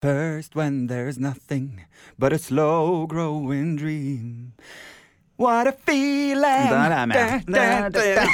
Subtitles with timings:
[0.00, 1.84] First, when there's nothing
[2.18, 4.52] but a slow growing dream.
[5.36, 6.68] What a feeling!
[6.70, 7.16] Der er jeg med.
[7.46, 8.26] Da, da, da.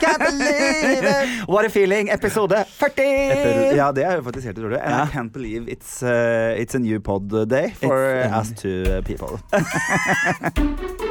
[0.00, 1.48] Can't believe it!
[1.48, 3.02] What a feeling, episode 40!
[3.04, 4.80] Etter, ja, det er jo faktisk helt utrolig.
[4.80, 5.04] And Ja.
[5.04, 9.02] I can't believe it's, uh, it's a new pod day for It's, us two uh,
[9.02, 9.40] people.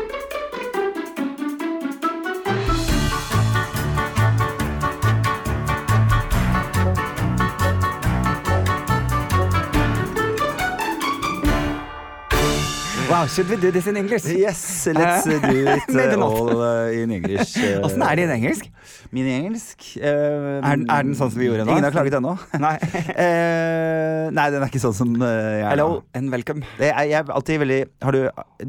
[13.20, 14.24] Wow, should we do this in English?
[14.32, 16.22] Yes, let's uh, do it not.
[16.24, 17.52] all uh, in English.
[17.84, 18.70] Åssen er det i engelsk?
[19.12, 21.74] Min engelsk uh, Er den- er den sånn som vi gjorde nå?
[21.76, 22.32] Ingen har klaget ennå.
[22.64, 22.72] Nei.
[22.80, 26.64] uh, nei, den er ikke sånn som uh, jeg er Hello and welcome.
[26.80, 28.22] Jeg er alltid veldig Har du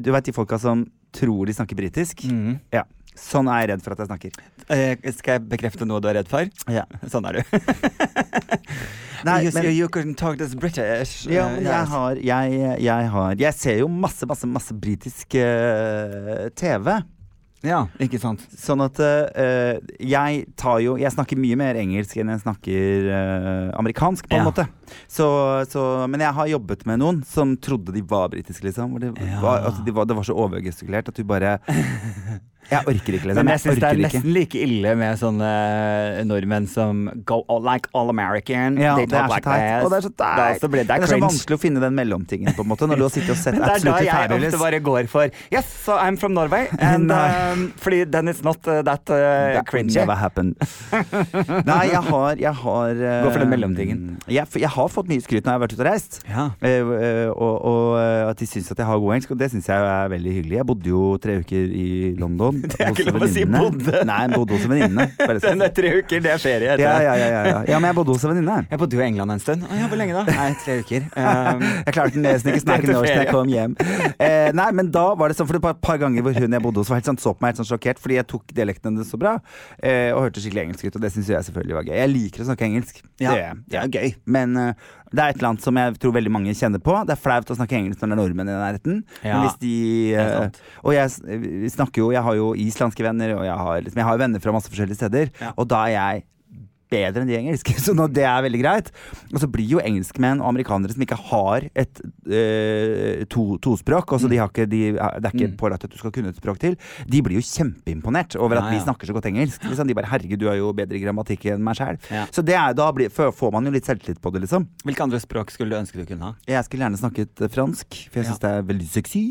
[0.08, 0.82] Du vet de folka som
[1.14, 2.26] tror de snakker britisk?
[2.26, 2.58] Mm.
[2.74, 2.82] Ja.
[3.18, 4.30] Sånn er jeg redd for at jeg snakker.
[4.70, 6.46] Eh, skal jeg bekrefte noe du er redd for?
[6.70, 6.84] Ja.
[7.12, 7.42] Sånn er du.
[9.26, 11.26] Nei, you, men- you couldn't talk this British.
[11.28, 15.34] Ja, Eh, men jeg har Jeg, jeg har Jeg ser jo masse, masse, masse britisk
[15.36, 17.02] uh, TV.
[17.62, 18.40] Ja, ikke sant.
[18.56, 23.66] Sånn at uh, jeg tar jo Jeg snakker mye mer engelsk enn jeg snakker uh,
[23.76, 24.48] amerikansk, på en Ja.
[24.48, 24.64] måte.
[25.06, 25.26] Så,
[25.68, 28.96] så, men jeg har jobbet med noen som trodde de var britiske, liksom.
[29.02, 29.42] Det, Ja.
[29.44, 31.58] var, altså, de var, det var så overgestikulert at du bare
[32.70, 33.40] Jeg orker ikke, liksom.
[33.40, 35.50] Men jeg syns det er nesten like ille med sånne
[36.28, 38.76] nordmenn som go all, like all American.
[38.78, 39.84] Ja, they det talk så like this.
[39.84, 40.66] Og det er så teit.
[40.66, 43.14] det, Det er så vanskelig å finne den mellomtingen, på en måte, når du har
[43.14, 46.16] sittet og sett Men det er da jeg ofte bare går for Yes, so I'm
[46.20, 46.68] from Norway.
[46.90, 49.16] And, um, fordi then it's not uh, that uh,
[49.58, 49.94] That cringy.
[49.94, 50.54] never happened.
[51.70, 54.04] Nei, jeg har, jeg har uh, Gå for den mellomtingen.
[54.30, 56.20] Jeg, jeg har fått mye skryt når jeg har vært ute og reist.
[56.28, 56.46] Ja.
[56.60, 59.50] Eh, eh, og, og eh, at de syns at jeg har god engelsk, og det
[59.52, 60.56] syns jeg er veldig hyggelig.
[60.60, 61.86] Jeg bodde jo tre uker i
[62.20, 62.59] London.
[62.70, 64.02] Det er ikke lov å si bodde.
[64.08, 65.06] Nei, bodde hos en venninne.
[65.44, 66.76] Den er tre uker, det er ferie.
[66.80, 67.58] Ja, ja, ja, ja, ja.
[67.72, 68.58] ja, men jeg bodde hos en venninne.
[68.70, 69.64] Jeg bodde jo i England en stund.
[69.66, 70.24] Å, ja, hvor lenge da?
[70.28, 71.08] Nei, tre uker.
[71.20, 73.74] Um, Jeg klarte nesten ikke snakke norsk når jeg kom hjem.
[74.22, 76.56] Eh, nei, men da var det sånn, for det var et par ganger hvor hun
[76.56, 78.54] jeg bodde hos var helt sånn, så på meg helt sånn sjokkert, fordi jeg tok
[78.56, 79.36] dialekten hennes så bra,
[79.78, 81.94] eh, og hørte skikkelig engelsk ut, og det syns jeg selvfølgelig var gøy.
[82.00, 83.02] Jeg liker å snakke engelsk.
[83.22, 84.14] Ja, det, det er gøy.
[84.36, 86.94] Men eh, det er et eller annet som jeg tror veldig mange kjenner på.
[87.08, 89.00] Det er flaut å snakke engelsk når det er nordmenn i nærheten.
[89.26, 89.74] Ja, men hvis de
[90.14, 90.60] eh.
[90.84, 94.20] Og jeg snakker jo Jeg har jo islandske venner, og jeg har, liksom, jeg har
[94.22, 95.52] venner fra masse forskjellige steder, Ja.
[95.56, 96.24] og da er jeg
[96.90, 98.90] bedre enn de engelske, så det er veldig greit.
[99.32, 104.28] Og så blir jo engelskmenn og amerikanere som ikke har et eh, to, tospråk, altså
[104.30, 105.56] de har ikke, de, det er ikke Mm.
[105.56, 106.74] pålagt at du skal kunne et språk til,
[107.08, 109.62] de blir jo kjempeimponert over at Ja, vi snakker så godt engelsk.
[109.64, 109.86] Liksom.
[109.88, 111.98] De bare 'herregud, du har jo bedre grammatikk enn meg sjæl'.
[112.10, 112.26] Ja.
[112.30, 114.66] Så det er, da blir, får man jo litt selvtillit på det, liksom.
[114.84, 116.34] Hvilke andre språk skulle du ønske du kunne ha?
[116.46, 118.30] Jeg skulle gjerne snakket eh, fransk, for jeg Ja.
[118.32, 119.24] syns det er veldig sexy.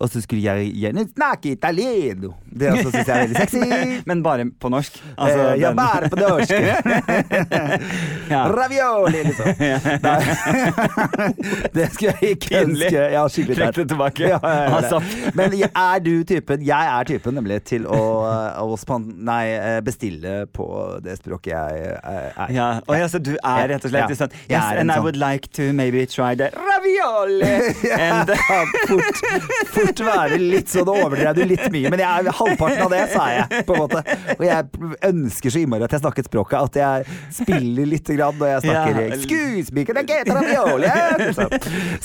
[0.00, 2.34] Og så skulle jeg gjerne snakke italieno.
[2.50, 4.02] Det også syns jeg er veldig sexy.
[4.08, 5.00] Men bare på norsk?
[5.18, 6.50] Eh, ja, bare på norsk.
[8.30, 8.44] Ja.
[8.60, 9.46] Ravioli, liksom.
[11.76, 13.00] Det skulle jeg ikke ønske.
[13.12, 14.22] Ja, skikkelig Trekk det tilbake.
[14.30, 14.48] Ja, ja,
[14.80, 14.96] Altså.
[15.36, 18.00] Men er du typen Jeg er typen nemlig til å,
[18.62, 18.64] å
[19.26, 20.66] nei, eh, bestille på
[21.04, 22.48] det språket jeg eh, er.
[22.54, 24.06] Ja, og jeg, så du er rett og slett Ja.
[24.16, 27.42] sånn Yes, en and I sånn- would like to maybe try the ravioli
[27.92, 28.30] and
[28.88, 29.16] fort,
[29.74, 33.26] fort være litt sånn overdrev du litt mye, men jeg er halvparten av det, sa
[33.34, 33.44] jeg.
[33.68, 34.00] på en måte
[34.38, 34.60] Og jeg
[35.10, 39.00] ønsker så innmari at jeg snakket språket, at jeg spiller litt grann når jeg snakker
[39.00, 40.00] Ja.
[40.00, 40.90] I get ravioli?
[41.36, 41.46] Så,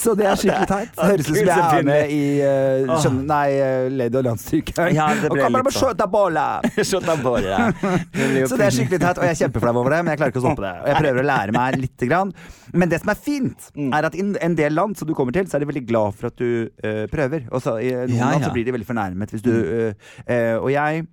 [0.04, 1.00] så det er skikkelig teit.
[1.00, 4.96] Høres ut som jeg er med i uh, skjønne, Nei, uh, Lady og landstrykeren.
[4.96, 5.92] Ja, og kommer litt med sånn.
[5.92, 6.46] skjøta bolla.
[6.90, 7.62] Skjønner bare.
[8.14, 10.14] Det blir jo Så det er skikkelig teit, og jeg er kjempeflau over det, men
[10.14, 10.74] jeg klarer ikke å stoppe det.
[10.84, 12.34] Og jeg prøver å lære meg lite grann.
[12.76, 13.90] Men det som er fint, Mm.
[13.98, 16.16] er at i en del land som du kommer til, så er de veldig glad
[16.16, 17.48] for at du uh, prøver.
[17.52, 20.70] Og så I noen Ja, land så blir de veldig fornærmet hvis du øh, Og
[20.72, 21.06] jeg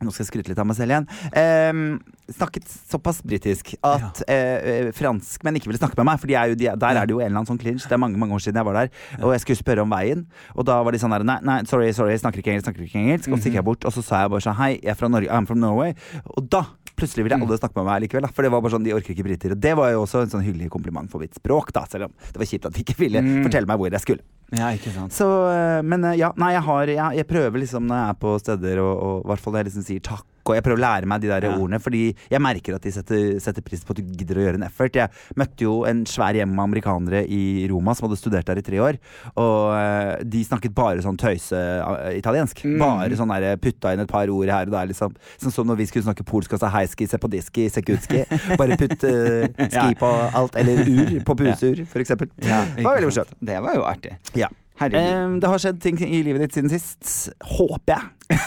[0.00, 1.06] nå skal jeg skryte litt av meg selv igjen.
[1.36, 1.84] Ehm,
[2.32, 4.32] snakket såpass britisk at ja.
[4.32, 6.20] eh, franskmenn ikke ville snakke med meg.
[6.22, 7.84] For de er jo, de, der er det jo en eller annen sånn clinch.
[7.84, 8.92] Det er mange mange år siden jeg var der.
[9.20, 10.24] Og jeg skulle spørre om veien.
[10.56, 12.70] Og da var de sånn der Nei, nei sorry, sorry, snakker ikke engelsk.
[12.70, 14.72] snakker ikke engelsk Og så gikk jeg bort, og så sa jeg bare sånn Hei,
[14.78, 15.28] jeg er fra Norge.
[15.30, 15.92] I'm from Norway.
[16.32, 16.64] Og da
[17.00, 18.26] plutselig ville alle snakke med meg likevel.
[18.26, 18.32] Da.
[18.34, 19.54] For det var bare sånn, de orker ikke briter.
[19.56, 21.86] Og det var jo også en sånn hyggelig kompliment for mitt språk, da.
[21.90, 24.24] Selv om det var kjipt at de ikke ville fortelle meg hvor jeg skulle.
[24.56, 25.14] Ja, ikke sant.
[25.14, 28.18] Så, øh, men øh, ja, nei, jeg har jeg, jeg prøver liksom når jeg er
[28.24, 31.06] på steder, og i hvert fall jeg liksom sier takk, og jeg prøver å lære
[31.06, 31.52] meg de der Ja.
[31.56, 34.54] ordene, fordi jeg merker at de setter, setter pris på at du gidder å gjøre
[34.60, 34.92] en effort.
[34.94, 38.62] Jeg møtte jo en svær gjeng med amerikanere i Roma som hadde studert der i
[38.66, 38.98] tre år,
[39.36, 42.64] og øh, de snakket bare sånn tøyse-italiensk.
[42.64, 42.78] Mm.
[42.80, 45.14] Bare sånn der putta inn et par ord her og der, liksom.
[45.40, 48.24] Sånn som når vi skulle snakke polsk og sa heiski, sepodiski, sekutski.
[48.60, 49.86] Bare putt uh, ski Ja.
[49.98, 50.10] på
[50.40, 52.30] alt, eller ur på pusur, for eksempel.
[52.44, 53.34] Ja, det var veldig morsomt.
[53.40, 54.16] Det var jo artig.
[54.38, 54.48] Ja.
[54.80, 55.40] Herregud.
[55.42, 57.30] Det har skjedd ting i livet ditt siden sist.
[57.56, 58.08] Håper jeg.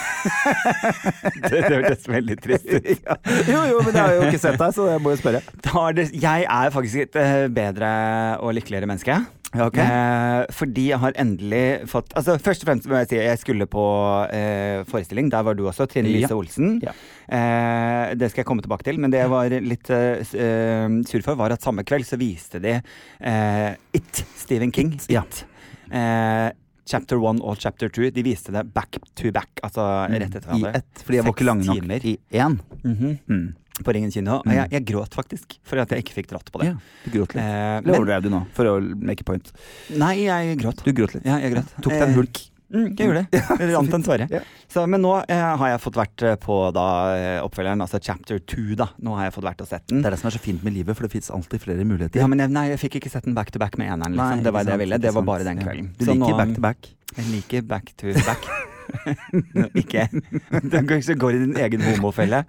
[1.44, 2.90] det, det hørtes veldig trist ut.
[3.06, 3.16] ja.
[3.50, 5.40] Jo, jo, men jeg har jo ikke sett deg, så jeg må jo spørre.
[5.98, 7.90] Det- Jeg er faktisk et eh, bedre
[8.42, 9.18] og lykkeligere menneske.
[9.54, 9.84] Okay.
[9.86, 13.68] Eh, fordi jeg har endelig fått Altså Først og fremst må jeg si jeg skulle
[13.70, 13.84] på
[14.34, 15.28] eh, forestilling.
[15.30, 16.38] Der var du også, Trine Lise Ja.
[16.40, 16.80] Olsen.
[16.82, 16.90] Ja.
[17.30, 18.98] Eh, det skal jeg komme tilbake til.
[18.98, 22.58] Men det jeg var litt eh, eh, sur for, var at samme kveld så viste
[22.64, 24.96] de eh, It, Stephen King.
[25.06, 25.12] It.
[25.14, 25.44] It.
[25.94, 26.50] Eh,
[26.84, 28.10] chapter one og chapter two.
[28.12, 31.46] De viste det back to back, altså rett etter I ett, fordi jeg var ikke
[31.48, 32.04] lang nok timer.
[32.04, 32.58] i én.
[32.84, 33.18] Mhm.
[33.28, 33.52] Mm.
[33.82, 34.36] På Ringen kino.
[34.38, 36.68] Og jeg, jeg gråt faktisk for at jeg ikke fikk dratt på det.
[36.68, 36.74] Ja,
[37.04, 37.42] du gråt litt.
[37.42, 39.50] Eh, Eller overdrev du nå, for å make a point?
[39.98, 40.84] Nei, jeg gråt.
[40.86, 41.24] Du gråt litt.
[41.26, 41.72] Ja, jeg gråt.
[41.82, 42.38] Tok deg en Eh, hulk.
[42.74, 43.40] Mm, jeg gjorde det.
[43.60, 44.26] Det rant en tåre.
[44.32, 44.40] Ja.
[44.90, 48.74] Men nå eh, har jeg fått vært eh, på da, eh, oppfølgeren, altså chapter two,
[48.80, 48.88] da.
[48.98, 50.02] Nå har jeg fått vært og sett den.
[50.02, 52.18] Det er det som er så fint med livet, for det fins alltid flere muligheter.
[52.18, 54.42] Ja, men jeg, nei, jeg fikk ikke sett den back to back med eneren, liksom.
[54.42, 54.98] Nei, det var sant, det jeg ville.
[55.06, 55.68] Det var bare den Ja.
[55.70, 55.90] kvelden.
[55.98, 56.94] Du liker nå- back to back.
[57.14, 58.48] Jeg liker back to back.
[59.80, 60.06] ikke
[60.64, 62.42] Du kanskje går i din egen homofelle.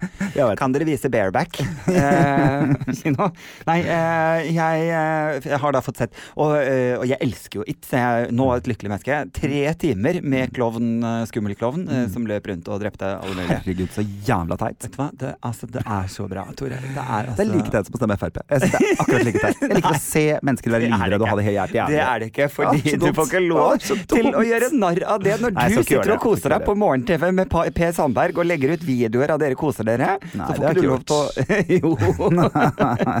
[0.58, 1.60] Kan dere vise bareback?
[1.96, 3.28] Eh, kino?
[3.66, 7.64] Nei, eh, jeg, eh, jeg har da fått sett Og, eh, og jeg elsker jo
[7.66, 7.86] It.
[7.86, 9.18] Så jeg er nå et lykkelig menneske.
[9.36, 12.08] Tre timer med klovn, eh, skummel klovn mm.
[12.12, 13.58] som løp rundt og drepte alle mulige.
[13.62, 14.78] Herregud, så jævla teit.
[14.84, 15.08] Vet du hva?
[15.22, 16.78] Det, altså, det er så bra, Tore.
[16.82, 18.40] Det er, altså, Det er like teit som å stemme Frp.
[18.42, 19.62] Jeg synes det er akkurat like teit.
[19.62, 21.96] Jeg liker å se mennesker være livredde og ha det helt jævlig.
[21.96, 25.24] Det er det ikke, fordi Ja, du får ikke lov til å gjøre narr av
[25.24, 28.74] det når Nei, du sitter og koser deg på morgen-TV med Per Sandberg og legger
[28.76, 30.16] ut videoer av dere koser dere.
[30.34, 31.24] Nei, så får ikke du lov til å
[31.76, 31.92] Jo,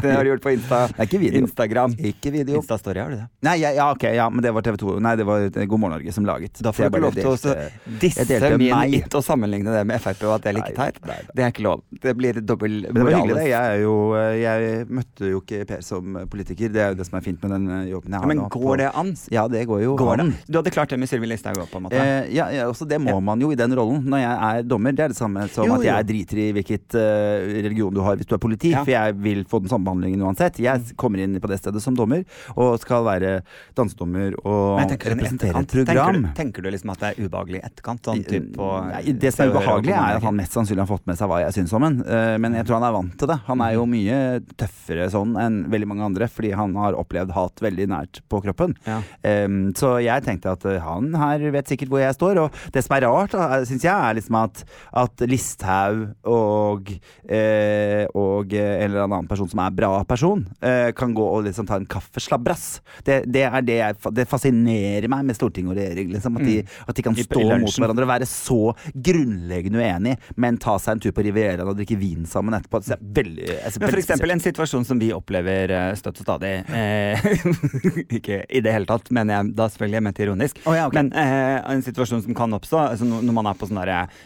[0.02, 0.80] det har du gjort på Insta.
[0.90, 1.42] Det er ikke video.
[1.46, 1.96] Instagram.
[2.10, 2.60] Ikke video.
[2.60, 3.26] Insta-story, har du det?
[3.46, 4.96] Nei, ja, ja, ok, ja, men det var TV 2.
[5.04, 6.60] Nei, det var God morgen Norge som laget.
[6.64, 7.56] Da får du ikke lov til å
[8.02, 11.00] disse min it og sammenligne det med Frp og at jeg er like teit.
[11.36, 11.82] Det er ikke lov.
[12.02, 13.46] Det blir dobbel Men det var hyggelig, det.
[13.50, 13.94] Jeg, er jo,
[14.40, 16.70] jeg møtte jo ikke Per som politiker.
[16.72, 18.40] Det er jo det som er fint med den eh, jobben jeg Ja, har men
[18.42, 18.48] nå.
[18.52, 19.12] går på- det an?
[19.32, 20.26] Ja, det går jo Går det?
[20.26, 20.32] an.
[20.46, 22.00] Du hadde klart det med Sylvi Listhaug òg, på en måte?
[22.00, 23.20] Eh, ja, ja også det må Ja.
[23.20, 24.92] man jo i den rollen når jeg er dommer.
[24.96, 28.16] Det er det samme som Jo, at jeg driter i hvilket uh, religion du har
[28.16, 28.84] hvis du er politi, Ja.
[28.84, 30.58] for jeg vil få den samme behandlingen uansett.
[30.58, 32.24] Jeg kommer inn på det stedet som dommer
[32.56, 33.42] og skal være
[33.76, 36.14] dansedommer og representere et program.
[36.14, 38.02] Tenker du, tenker du liksom at det er ubehagelig i etterkant?
[38.06, 41.06] Sånn typ på Nei, det som er ubehagelig, er at han mest sannsynlig har fått
[41.06, 41.96] med seg hva jeg syns om ham.
[42.40, 43.38] men jeg tror han er vant til det.
[43.46, 44.18] Han er jo mye
[44.56, 48.74] tøffere sånn enn veldig mange andre, fordi han har opplevd hat veldig nært på kroppen.
[48.86, 49.00] Ja.
[49.46, 52.40] Um, så jeg tenkte at uh, han her vet sikkert hvor jeg står.
[52.44, 53.36] Og det som er rart,
[53.68, 54.62] syns jeg, er liksom at,
[55.02, 56.92] at Listhaug og,
[57.28, 61.68] eh, og en eller annen person som er bra person, eh, kan gå og liksom
[61.68, 62.66] ta en kaffeslabbrass.
[63.06, 66.12] Det, det er det jeg Det fascinerer meg med storting og regjering.
[66.14, 66.56] Liksom, at, de,
[66.86, 68.60] at de kan stå mot hverandre og være så
[68.94, 72.82] grunnleggende uenige, men ta seg en tur på Rivieraen og drikke vin sammen etterpå.
[72.86, 76.28] Det er veldig, er Men for eksempel en situasjon som vi opplever eh, støtt og
[76.28, 76.54] stadig.
[76.70, 77.28] Eh,
[78.18, 80.62] ikke i det hele tatt, men jeg, da selvfølgelig jeg ment ironisk.
[80.64, 81.02] Oh, ja, okay.
[81.02, 83.82] Men eh, en situasjon som kan oppstå, altså når man er på sånn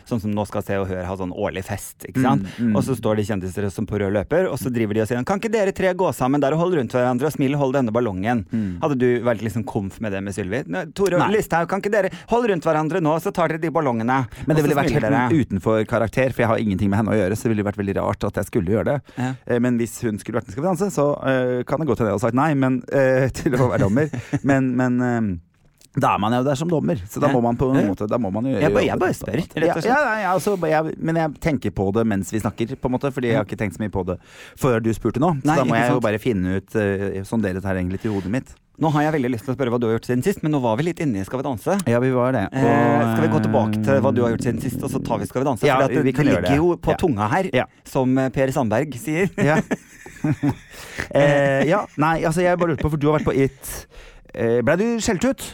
[0.09, 2.45] Sånn som nå skal Se og Hør ha sånn årlig fest, ikke sant.
[2.59, 2.77] Mm, mm.
[2.79, 5.25] Og så står de kjendiser som på rød løper, og så driver de og sier
[5.27, 7.81] Kan ikke dere tre gå sammen der og holde rundt hverandre og smile og holde
[7.81, 8.45] denne ballongen?
[8.83, 10.63] Hadde du vært liksom komf med det med Sylvi?
[10.97, 11.27] Tore og.
[11.35, 14.21] Listhaug, kan ikke dere holde rundt hverandre nå, så tar dere de ballongene?
[14.47, 15.27] Men det ville vært helt dere.
[15.31, 17.39] utenfor karakter, for jeg har ingenting med henne å gjøre.
[17.39, 18.99] Så det ville vært veldig rart at jeg skulle gjøre det.
[19.17, 19.33] Ja.
[19.47, 22.03] Eh, Men hvis hun skulle vært med Skal vi danse, så uh, kan det godt
[22.03, 24.11] hende jeg hadde sagt nei men, uh, til å være dommer.
[24.43, 25.21] men men eh,
[25.99, 28.47] da er man jo der som dommer, så da må man på en måte man
[28.47, 29.85] jo Jeg bare- jeg bare spør, rett og slett.
[29.91, 32.95] Ja, ja, ja, altså, jeg, men jeg tenker på det mens vi snakker, på en
[32.95, 34.19] måte, fordi jeg har ikke tenkt så mye på det
[34.57, 35.35] før du spurte nå.
[35.43, 38.15] Så Nei, da må jeg jeg jo bare finne ut uh, sondere terrenget litt til
[38.15, 38.55] hodet mitt.
[38.81, 40.55] Nå har jeg veldig lyst til å spørre hva du har gjort siden sist, men
[40.55, 41.75] nå var vi litt inne i Skal vi danse.
[41.91, 42.47] Ja, vi var det.
[42.49, 45.21] Eh, skal vi gå tilbake til hva du har gjort siden sist, og så tar
[45.21, 45.67] vi Skal vi danse?
[45.69, 47.51] Ja, for det, vi kan det ligger jo på tunga her,
[47.85, 49.29] som eh, Per Sandberg sier.
[49.51, 49.59] Ja.
[51.17, 53.75] eh, ja, nei, altså jeg bare lurte på, for du har vært på It.
[54.33, 55.45] Eh, Blei du skjelt ut?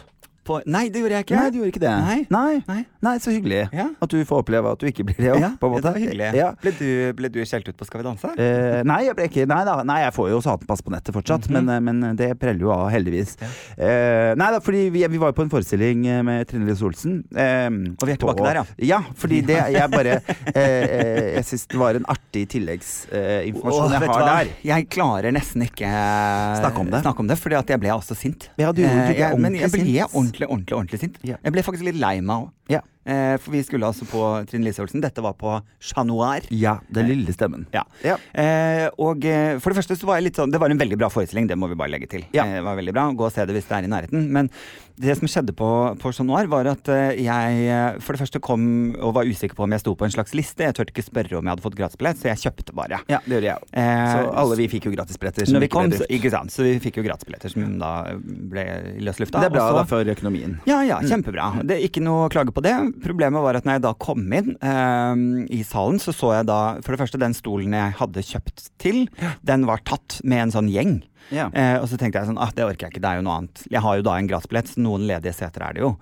[0.46, 1.36] På, nei, det gjorde jeg ikke.
[1.40, 1.94] Nei, du gjorde ikke det.
[2.06, 2.18] Nei.
[2.30, 2.62] Nei.
[2.68, 2.82] Nei.
[3.06, 3.64] Nei, så hyggelig.
[3.74, 3.88] Ja.
[4.02, 5.82] At du får oppleve at du ikke blir det òg, Ja, på en måte.
[5.86, 6.28] Det var hyggelig.
[6.38, 6.48] Ja.
[6.62, 6.88] Ble, du,
[7.18, 8.30] ble du skjelt ut på Skal vi danse?
[8.38, 9.76] Eh, nei, jeg ble ikke Nei da.
[9.86, 11.80] Nei, jeg får jo satenpass på nettet fortsatt, men, -hmm.
[11.90, 13.36] men det preller jo av, heldigvis.
[13.76, 16.84] Eh, nei da, fordi vi, vi var jo på en forestilling eh, med Trine Lise
[16.84, 17.24] Olsen.
[17.34, 17.66] eh,
[18.00, 18.64] Og vi er tilbake på- der, ja.
[18.78, 20.20] Ja, fordi det Jeg bare
[20.54, 24.50] eh, eh, Jeg syns det var en artig tilleggsinformasjon jeg har der.
[24.64, 27.00] Jeg klarer nesten ikke eh, Snakke om det.
[27.02, 28.48] Snakke om det fordi at jeg ble også sint.
[28.58, 30.14] Ja, du du Eh, ble jeg, men jeg ble sint.
[30.14, 31.16] ordentlig, ordentlig, ordentlig ordentlig sint.
[31.24, 31.38] Ja.
[31.42, 32.52] Jeg ble faktisk litt lei meg òg.
[32.76, 32.82] Ja.
[33.06, 34.20] Eh, for vi skulle altså på
[34.50, 35.00] Trine Lise Olsen.
[35.04, 36.46] Dette var på Chat Noir.
[36.50, 37.66] Ja, den lille stemmen.
[37.74, 37.84] Ja.
[38.04, 38.16] Ja.
[38.34, 40.98] Eh, og eh, for det første så var jeg litt sånn Det var en veldig
[40.98, 42.24] bra forestilling, det må vi bare legge til.
[42.34, 42.44] Ja.
[42.46, 43.06] Eh, det var veldig bra.
[43.16, 44.26] Gå og se det hvis det er i nærheten.
[44.34, 44.50] Men
[44.96, 45.68] det som skjedde på,
[46.00, 49.54] på Chat Noir, var at eh, jeg eh, for det første kom og var usikker
[49.58, 50.64] på om jeg sto på en slags liste.
[50.66, 53.02] Jeg turte ikke spørre om jeg hadde fått gratisbillett, så jeg kjøpte bare.
[53.12, 53.70] Ja, det gjorde jeg.
[53.76, 55.46] Eh, Så alle vi fikk jo gratisbilletter.
[55.52, 58.66] når vi kom, så, ikke sant, så vi fikk jo gratisbilletter som da ble
[59.04, 59.44] løs lufta.
[59.44, 60.58] Det er bra Også, da for økonomien.
[60.66, 61.50] ja, ja, kjempebra.
[61.62, 62.74] Det er ikke noe å klage på det.
[63.04, 66.60] Problemet var at når jeg da kom inn eh, i salen, så så jeg da
[66.80, 69.04] for det første den stolen jeg hadde kjøpt til,
[69.46, 70.98] den var tatt med en sånn gjeng.
[71.34, 71.48] Ja.
[71.50, 73.36] Eh, og så tenkte jeg sånn, ah, det orker jeg ikke, det er jo noe
[73.40, 73.62] annet.
[73.72, 75.92] Jeg har jo da en gratisbillett, så noen ledige seter er det jo.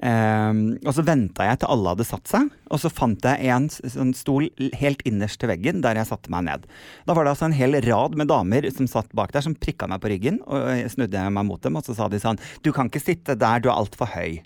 [0.00, 3.68] Eh, og så venta jeg til alle hadde satt seg, og så fant jeg en
[3.70, 4.48] sånn stol
[4.80, 6.68] helt innerst til veggen der jeg satte meg ned.
[7.08, 9.90] Da var det altså en hel rad med damer som satt bak der, som prikka
[9.90, 12.72] meg på ryggen, og jeg snudde meg mot dem, og så sa de sånn, du
[12.76, 14.40] kan ikke sitte der, du er altfor høy.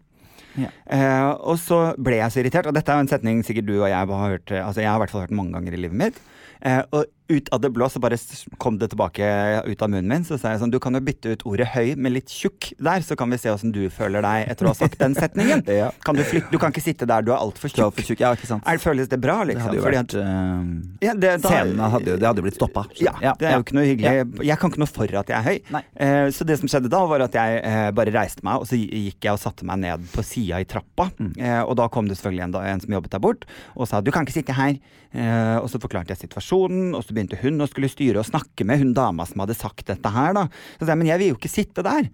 [0.54, 3.74] Eh, og så ble jeg så irritert, og dette er jo en setning sikkert du
[3.80, 5.98] og jeg har hørt Altså jeg har i hvert fall hørt mange ganger i livet
[5.98, 6.20] mitt.
[6.64, 8.18] Eh, og ut av det blå så bare
[8.60, 9.24] kom det tilbake
[9.64, 10.24] ut av munnen min.
[10.28, 13.00] Så sa jeg sånn Du kan jo bytte ut ordet høy med litt tjukk der,
[13.00, 15.62] så kan vi se åssen du føler deg etter å ha sagt den setningen.
[15.74, 15.88] Ja.
[16.04, 17.94] Kan du flytte Du kan ikke sitte der du er altfor tjukk.
[17.96, 18.20] for tjukk.
[18.20, 18.62] Ja, ikke sant.
[18.68, 19.70] Er, føles det bra, Det liksom?
[19.70, 22.84] hadde jo vært at- eh, ja, det, da- Scenene hadde jo, det hadde blitt stoppa.
[23.00, 24.44] ja, det er jo ikke noe hyggelig.
[24.44, 25.82] Jeg kan ikke noe for at jeg er høy.
[25.96, 28.76] Eh, så det som skjedde da, var at jeg eh, bare reiste meg, og så
[28.78, 31.08] gikk jeg og satte meg ned på sida i trappa.
[31.18, 31.32] Mm.
[31.40, 34.00] Eh, og da kom det selvfølgelig en, da, en som jobbet der bort, og sa
[34.04, 34.76] du kan ikke sitte her.
[35.14, 38.66] Eh, og så forklarte jeg situasjonen, og så begynte hun å skulle styre og snakke
[38.68, 40.48] med hun dama som hadde sagt dette her, da.
[40.78, 42.08] Så sa jeg men jeg vil jo ikke sitte der.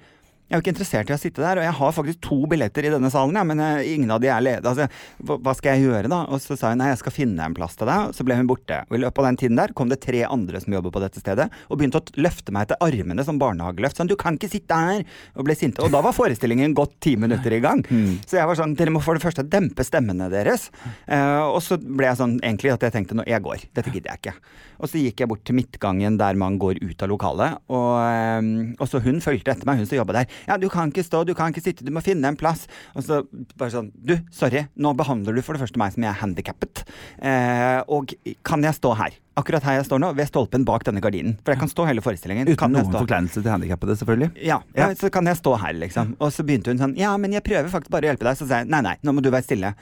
[0.50, 2.82] Jeg er jo ikke interessert i å sitte der, og jeg har faktisk to billetter
[2.82, 4.66] i denne salen, ja, men eh, ingen av de er ledige.
[4.66, 4.88] Altså,
[5.30, 6.16] hva, skal jeg gjøre da?
[6.26, 8.34] Og så sa hun nei, jeg skal finne en plass til deg, og så ble
[8.34, 8.80] hun borte.
[8.90, 11.22] Og i løpet av den tiden der kom det tre andre som jobber på dette
[11.22, 14.00] stedet, og begynte å løfte meg etter armene som barnehageløft.
[14.00, 15.04] Sånn, du kan ikke sitte her!
[15.38, 15.84] Og ble sinte.
[15.86, 17.84] Og da var forestillingen gått ti minutter i gang.
[18.26, 20.66] Så jeg var sånn, dere må for det første dempe stemmene deres.
[21.06, 23.70] Uh, og så ble jeg sånn egentlig at jeg tenkte nå, jeg går.
[23.70, 24.34] Dette gidder jeg ikke.
[24.80, 28.74] Og så gikk jeg bort til midtgangen der man går ut av lokalet, og, eh,
[28.80, 30.26] og så hun fulgte etter meg, hun som jobba der.
[30.48, 32.66] Ja, du kan ikke stå, du kan ikke sitte, du må finne en plass.
[32.96, 33.20] Og så
[33.60, 36.84] bare sånn, du, sorry, nå behandler du for det første meg som jeg er handikappet.
[37.20, 38.14] Eh, og
[38.46, 39.18] kan jeg stå her?
[39.40, 41.36] Akkurat her jeg står nå, ved stolpen bak denne gardinen.
[41.44, 42.48] For jeg kan stå hele forestillingen.
[42.50, 43.04] Uten Kan noen stå?
[43.04, 44.32] forkleinelse til handikappede, selvfølgelig.
[44.42, 44.88] Ja, Ja.
[44.88, 46.16] ja, så kan jeg stå her, liksom.
[46.20, 48.36] Og så begynte hun sånn Ja, men jeg prøver faktisk bare å hjelpe deg.
[48.36, 49.74] Så sa jeg nei, nei, nå må du være stille.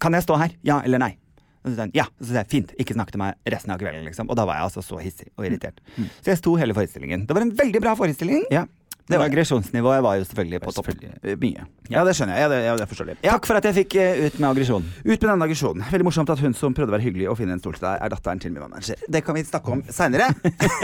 [0.00, 0.52] Kan jeg stå her?
[0.62, 1.16] Ja eller nei?
[1.64, 2.04] Og så sa hun ja.
[2.20, 4.28] Og så sa jeg fint, ikke snakk til meg resten av kvelden, liksom.
[4.30, 5.80] Og da var jeg altså så hissig og irritert.
[6.20, 7.26] Så jeg sto hele forestillingen.
[7.26, 8.44] Det var en veldig bra forestilling.
[8.52, 8.66] Ja,
[9.08, 10.86] Det var aggresjonsnivået var jo selvfølgelig på topp.
[11.22, 11.64] Eh, Mye.
[11.92, 12.44] Ja, det skjønner jeg.
[12.44, 13.18] Ja, det, ja, det forstår jeg.
[13.24, 13.32] Ja.
[13.36, 14.86] Takk for at jeg fikk uh, ut med aggresjonen.
[15.04, 15.84] Ut med denne aggresjonen.
[15.92, 17.98] Veldig morsomt at hun som prøvde å være hyggelig og finne en stol til deg,
[18.00, 18.96] er datteren til min manager.
[19.08, 20.30] Det kan vi snakke om seinere.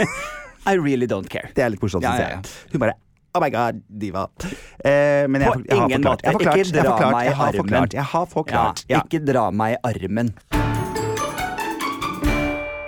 [0.69, 1.49] I really don't care.
[1.57, 2.73] Det er litt morsomt, Ja, syns ja, jeg.
[2.75, 2.97] Hun bare
[3.33, 4.25] Oh my god, diva.
[4.83, 6.05] Eh, men jeg, På jeg har ingen forklart.
[6.05, 6.25] måte.
[6.25, 6.57] Jeg har forklart.
[6.59, 7.13] Ikke Jeg har dra forklart.
[7.15, 8.35] meg i Jeg har armen.
[8.35, 8.83] forklart.
[8.89, 10.70] Jeg har ikke dra meg i armen.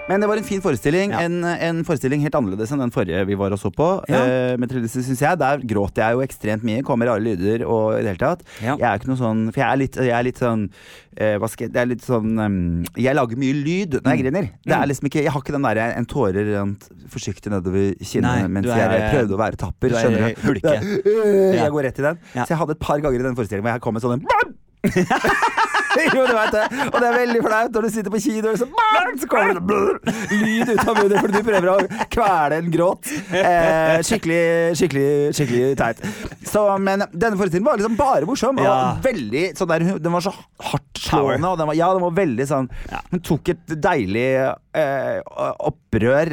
[0.10, 1.14] Men det var en fin forestilling.
[1.16, 1.22] Ja.
[1.24, 3.86] En, en forestilling helt annerledes enn den forrige vi var og så på.
[4.12, 4.20] Ja.
[4.28, 5.40] Eh, med Trellise, synes jeg.
[5.40, 6.82] Der gråt jeg jo ekstremt mye.
[6.84, 8.44] Kommer rare lyder og i det hele tatt.
[8.60, 8.76] Ja.
[8.76, 10.66] Jeg er ikke noe sånn For jeg er litt, jeg er litt sånn
[11.16, 12.58] eh, Hva skal jeg jeg er litt sånn um,
[13.00, 14.24] Jeg lager mye lyd når jeg Mm.
[14.26, 14.50] griner.
[14.68, 16.84] Det er liksom ikke Jeg har ikke den derre en tåre rent
[17.14, 19.94] forsiktig nedover kinnet mens er, jeg prøvde å være tapper.
[19.94, 20.44] du er skjønner du?
[20.50, 20.76] hulke.
[21.56, 22.20] Jeg går rett i den.
[22.36, 24.28] Så jeg hadde et par ganger i den forestillingen hvor jeg kom med sånn en
[26.16, 26.64] jo, du veit det.
[26.90, 28.68] Og det er veldig flaut når du sitter på kino, og så,
[29.22, 30.00] så kommer det sånn blur,
[30.32, 33.12] lyd ut av munnen fordi du prøver å kvele en gråt.
[33.34, 34.42] Eh, skikkelig,
[34.80, 35.08] skikkelig,
[35.38, 36.04] skikkelig teit.
[36.50, 38.60] Så, men denne forestillingen var liksom bare morsom.
[38.62, 38.78] Og Ja.
[39.04, 40.34] veldig sånn der, Den var så
[40.72, 41.50] hardtslående.
[41.54, 42.70] Og den var, ja, den var veldig sånn
[43.12, 44.28] Den tok et deilig
[44.74, 46.32] opprør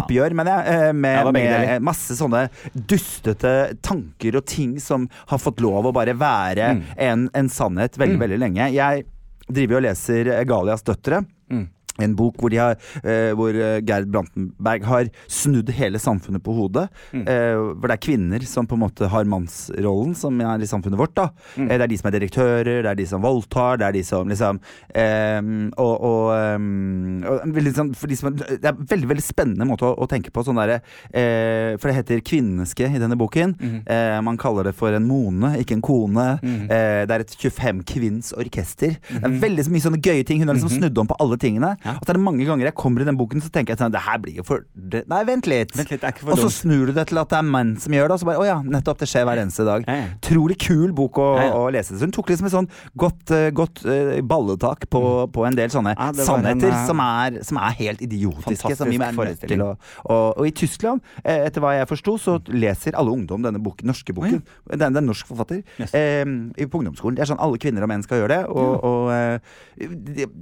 [0.00, 3.52] Oppgjør, mener jeg, eh, med, med masse sånne dustete
[3.84, 6.82] tanker og ting som har fått lov å bare være Mm.
[6.96, 8.66] en, en sannhet veldig, veldig lenge.
[8.74, 9.04] Jeg
[9.50, 11.22] driver og leser Galias døtre.
[11.50, 11.64] Mm.
[12.02, 16.88] En bok hvor, har, eh, hvor eh, Gerd Brantenberg har snudd hele samfunnet på hodet.
[17.12, 17.24] Mm.
[17.26, 20.98] Eh, hvor det er kvinner som på en måte har mannsrollen, som er i samfunnet
[21.00, 21.14] vårt.
[21.14, 21.70] da Mm.
[21.70, 24.02] eh, Det er de som er direktører, det er de som voldtar, det er de
[24.04, 24.60] som liksom
[24.94, 25.40] eh,
[25.80, 29.86] Og, og, eh, og veldig for de som, Det er en veldig veldig spennende måte
[29.88, 30.42] å, å tenke på.
[30.46, 30.80] Sånn der,
[31.12, 33.54] eh, for det heter kvinneske i denne boken.
[33.60, 33.76] Mm.
[33.86, 36.26] Eh, man kaller det for en mone, ikke en kone.
[36.42, 38.96] Eh, det er et 25 kvinns orkester.
[39.10, 40.40] Det er veldig så mye sånne gøye ting.
[40.42, 41.74] Hun har liksom snudd om på alle tingene.
[41.84, 41.89] Ja.
[41.98, 44.02] Så er det mange ganger jeg kommer i den boken, så tenker jeg sånn Det
[44.06, 45.74] her blir jo for Nei, vent litt.
[45.76, 48.10] Vent litt, er og så snur du det til at det er menn som gjør
[48.10, 49.00] det, og så bare Å ja, nettopp.
[49.00, 49.84] Det skjer hver eneste dag.
[49.88, 50.08] Ja, ja.
[50.20, 51.58] Utrolig kul bok å, Ja, ja.
[51.60, 51.96] å lese.
[51.98, 52.68] Så hun tok liksom et sånn
[52.98, 55.96] godt, eh, godt uh, balletak på, på en del sånne Mm.
[55.98, 58.74] Ja, det en, sannheter eh, som, er, som er helt idiotiske.
[58.78, 59.70] Som vi er nødt til å
[60.04, 63.88] og, og i Tyskland, eh, etter hva jeg forsto, så leser alle ungdom denne boken,
[63.90, 64.40] norske boken.
[64.70, 65.62] Den, den er norsk forfatter.
[65.80, 65.94] Yes.
[65.96, 67.18] Eh, på ungdomsskolen.
[67.18, 68.40] Det er sånn alle kvinner og menn skal gjøre det.
[68.52, 69.58] Og, og eh,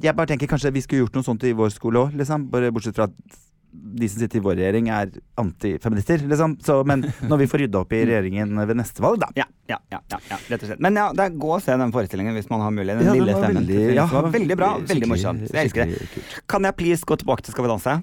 [0.04, 2.48] jeg bare tenker kanskje vi skulle gjort noe sånt i vår skole òg, liksom.
[2.52, 6.56] Bare bortsett fra at de som sitter i vår regjering er antifeminister, liksom.
[6.64, 9.28] Så, men når vi får rydda opp i regjeringen ved neste valg, da.
[9.36, 10.80] Ja, ja, ja, ja, ja, rett og slett.
[10.84, 13.02] Men ja, det er gå og se den forestillingen hvis man har mulighet.
[13.04, 13.66] Den lille stemmen.
[13.66, 15.44] veldig- ja, var veldig bra, veldig morsomt.
[15.52, 16.40] Jeg elsker det.
[16.48, 17.94] Kan jeg please gå tilbake til Skal vi danse?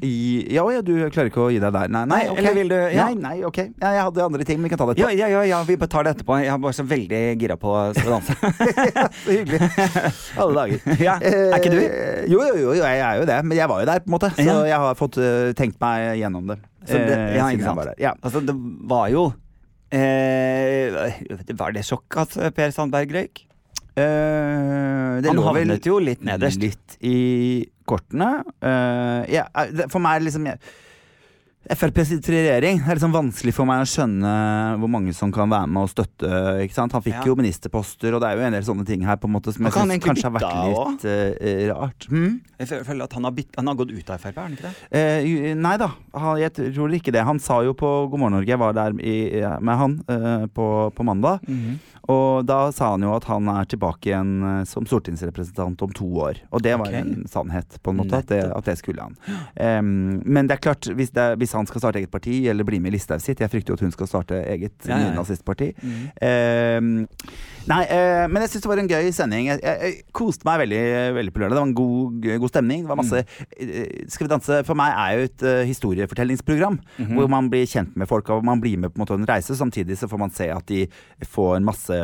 [0.55, 1.89] Ja, ja, du klarer ikke å gi deg der?
[1.95, 2.35] Nei, nei, okay.
[2.35, 2.39] ok.
[2.45, 3.05] eller vil du- ja.
[3.09, 3.59] Nei, nei, ok.
[3.81, 5.17] Ja, jeg hadde andre ting, men vi kan ta det etterpå.
[5.17, 6.37] ja, ja, ja, vi tar det etterpå.
[6.43, 8.35] Jeg er bare så veldig gira på Skal vi danse.
[9.25, 9.59] Så hyggelig.
[10.41, 11.01] Alle dager.
[11.01, 11.79] Ja, er ikke du?
[11.81, 13.37] Eh, Jo, jo, jo, jeg er jo det.
[13.45, 14.29] Men jeg var jo der, på en måte.
[14.37, 15.17] Så jeg har fått
[15.55, 16.59] eh, tenkt meg gjennom det.
[16.85, 17.95] Så det, eh, ja, ikke sant.
[18.01, 18.13] Ja.
[18.21, 18.53] Altså, det
[18.85, 19.25] var jo
[19.95, 21.15] eh,
[21.57, 23.45] Var det sjokk at Per Sandberg røyk?
[23.95, 26.59] Eh, det Han lå havnet jo litt nederst.
[26.59, 28.43] Litt i kortene.
[28.59, 30.59] Eh, ja, eh, for meg det liksom jeg,
[31.65, 32.77] Frp sitter i regjering.
[32.83, 34.31] Det er liksom vanskelig for meg å skjønne
[34.81, 36.29] hvor mange som kan være med og støtte.
[36.61, 36.93] Ikke sant?
[36.93, 37.23] Han fikk Ja.
[37.25, 39.65] jo ministerposter, og det er jo en del sånne ting her på en måte som
[39.65, 42.07] jeg kan synes kanskje har vært litt uh, rart.
[42.11, 42.41] Hmm?
[42.59, 44.69] Jeg føler at han har, bytt, han har gått ut av Frp, har han ikke
[44.69, 44.75] det?
[44.91, 47.25] Eh, nei da, han, jeg tror ikke det.
[47.25, 49.17] Han sa jo på God morgen Norge, jeg var der i,
[49.59, 51.41] med han uh, på, på mandag.
[52.11, 56.07] Og da sa han jo at han er tilbake igjen eh, som stortingsrepresentant om to
[56.21, 56.41] år.
[56.53, 57.01] Og det var okay.
[57.01, 59.17] en sannhet, på en måte, at det, at det skulle han.
[59.57, 62.79] Um, men det er klart, hvis, det, hvis han skal starte eget parti, eller bli
[62.83, 65.71] med i Listhaug sitt Jeg frykter jo at hun skal starte eget Ja, nynazistparti.
[65.81, 66.03] Mm.
[66.27, 66.89] Em,
[67.69, 69.49] nei, eh, men jeg syns det var en gøy sending.
[69.49, 70.81] Jeg, jeg, jeg koste meg veldig,
[71.19, 71.55] veldig på lørdag.
[71.55, 72.85] Det var en god, god stemning.
[72.85, 76.79] Det var masse eh, Skal vi danse for meg er jo et uh, historiefortellingsprogram.
[76.97, 77.15] Mhm.
[77.15, 79.55] Hvor man blir kjent med folk og man blir med på en måte en reise.
[79.57, 80.85] Samtidig så får man se at de
[81.25, 81.99] får en masse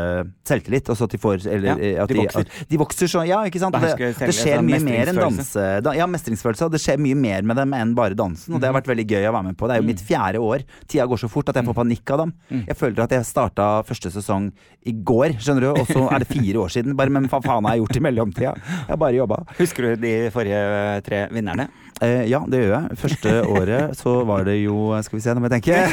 [0.48, 0.89] selvtillit.
[0.91, 2.48] Og så at de får eller, Ja, eh, at de vokser.
[2.48, 3.75] At de vokser så Ja, ikke sant.
[3.75, 5.67] Det, Behersker det skjer sånn mye mer enn danse.
[5.86, 6.67] Da, ja, mestringsfølelse.
[6.67, 8.55] Og det skjer mye mer med dem enn bare dansen.
[8.55, 9.67] Og det har vært veldig gøy å være med på.
[9.69, 10.65] Det er jo mitt fjerde år.
[10.88, 12.33] Tida går så fort at jeg får panikk av dem.
[12.67, 14.50] Jeg føler at jeg starta første sesong
[14.88, 16.95] i går, skjønner du, og så er det fire år siden.
[16.98, 18.55] Bare, men hva faen har jeg gjort i mellomtida?
[18.55, 19.43] Jeg har bare jobba.
[19.60, 21.67] Husker du de forrige tre vinnerne?
[22.01, 22.98] Eh, ja, det gjør jeg.
[22.98, 25.75] Første året så var det jo Skal vi se, nå må jeg tenke.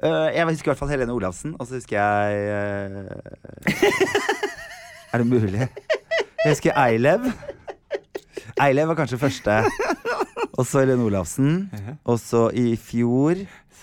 [0.00, 2.30] Eh, jeg husker i hvert fall Helene Olavsen, og så husker jeg
[3.68, 3.74] eh,
[5.12, 5.60] Er det mulig?
[5.60, 7.26] Jeg husker Eilev.
[8.64, 9.58] Eilev var kanskje første.
[10.60, 11.52] Og så Helene Olafsen.
[12.04, 13.40] Og så i fjor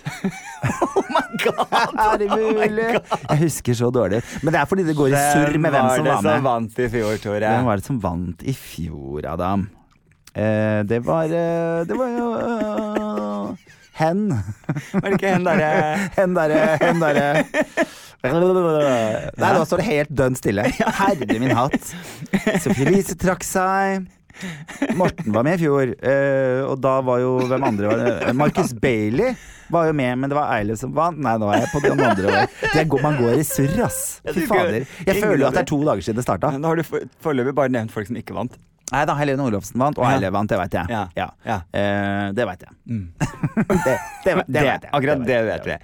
[0.98, 1.72] Oh my god!
[2.03, 2.86] Er det mulig?
[2.93, 4.22] Jeg husker så dårlig.
[4.43, 6.22] Men det er fordi det går i surr med hvem som var med.
[6.22, 7.50] Hvem var det som vant i fjor, Tore?
[7.55, 9.65] Hvem var det som vant i fjor, Adam?
[10.38, 14.27] Eh, det var eh, Det var jo eh, Hen.
[14.29, 15.69] Var det ikke hen derre
[16.19, 17.29] Hen derre Hen derre
[18.27, 20.65] Nei, nå står det helt dønn stille.
[20.98, 21.94] Herre min hatt.
[22.59, 24.07] Sophie Elise trakk seg.
[24.97, 28.33] Morten var med i fjor, eh, og da var jo Hvem andre var det?
[28.37, 29.33] Marcus Bailey
[29.73, 31.17] var jo med, men det var Eilif som vant.
[31.19, 32.45] Nei, nå er jeg på den andre.
[32.87, 34.00] Går, man går i surr, ass.
[34.23, 34.85] Fy fader.
[35.03, 36.53] Jeg føler jo at det er to dager siden det starta.
[36.55, 38.55] Nå har du foreløpig bare nevnt folk som ikke vant.
[38.87, 40.13] Nei da, Helene Olofsen vant, og Ja.
[40.15, 40.87] Eilef vant, det veit jeg.
[40.95, 41.01] Ja.
[41.19, 41.25] Ja.
[41.43, 41.57] Ja.
[41.75, 42.71] Eh, det veit jeg.
[42.87, 43.01] Mm.
[43.83, 44.91] det, det, vet- det vet jeg.
[44.95, 45.75] Akkurat det vet vi.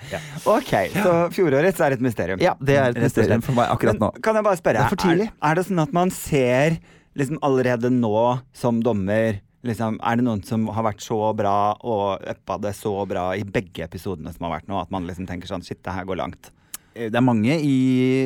[0.53, 0.71] Ok,
[1.03, 2.39] så fjorårets er et mysterium.
[2.39, 4.13] Ja, det er et mysterium for meg akkurat nå.
[4.15, 5.03] Men kan jeg bare spørre, Det.
[5.27, 6.79] Er, er det sånn at man ser
[7.19, 12.26] liksom allerede nå som dommer liksom, Er det noen som har vært så bra og
[12.34, 15.49] uppa det så bra i begge episodene som har vært nå, at man liksom tenker
[15.49, 16.52] sånn Shit, det her går langt.
[16.95, 17.73] Eh, Det er mange i,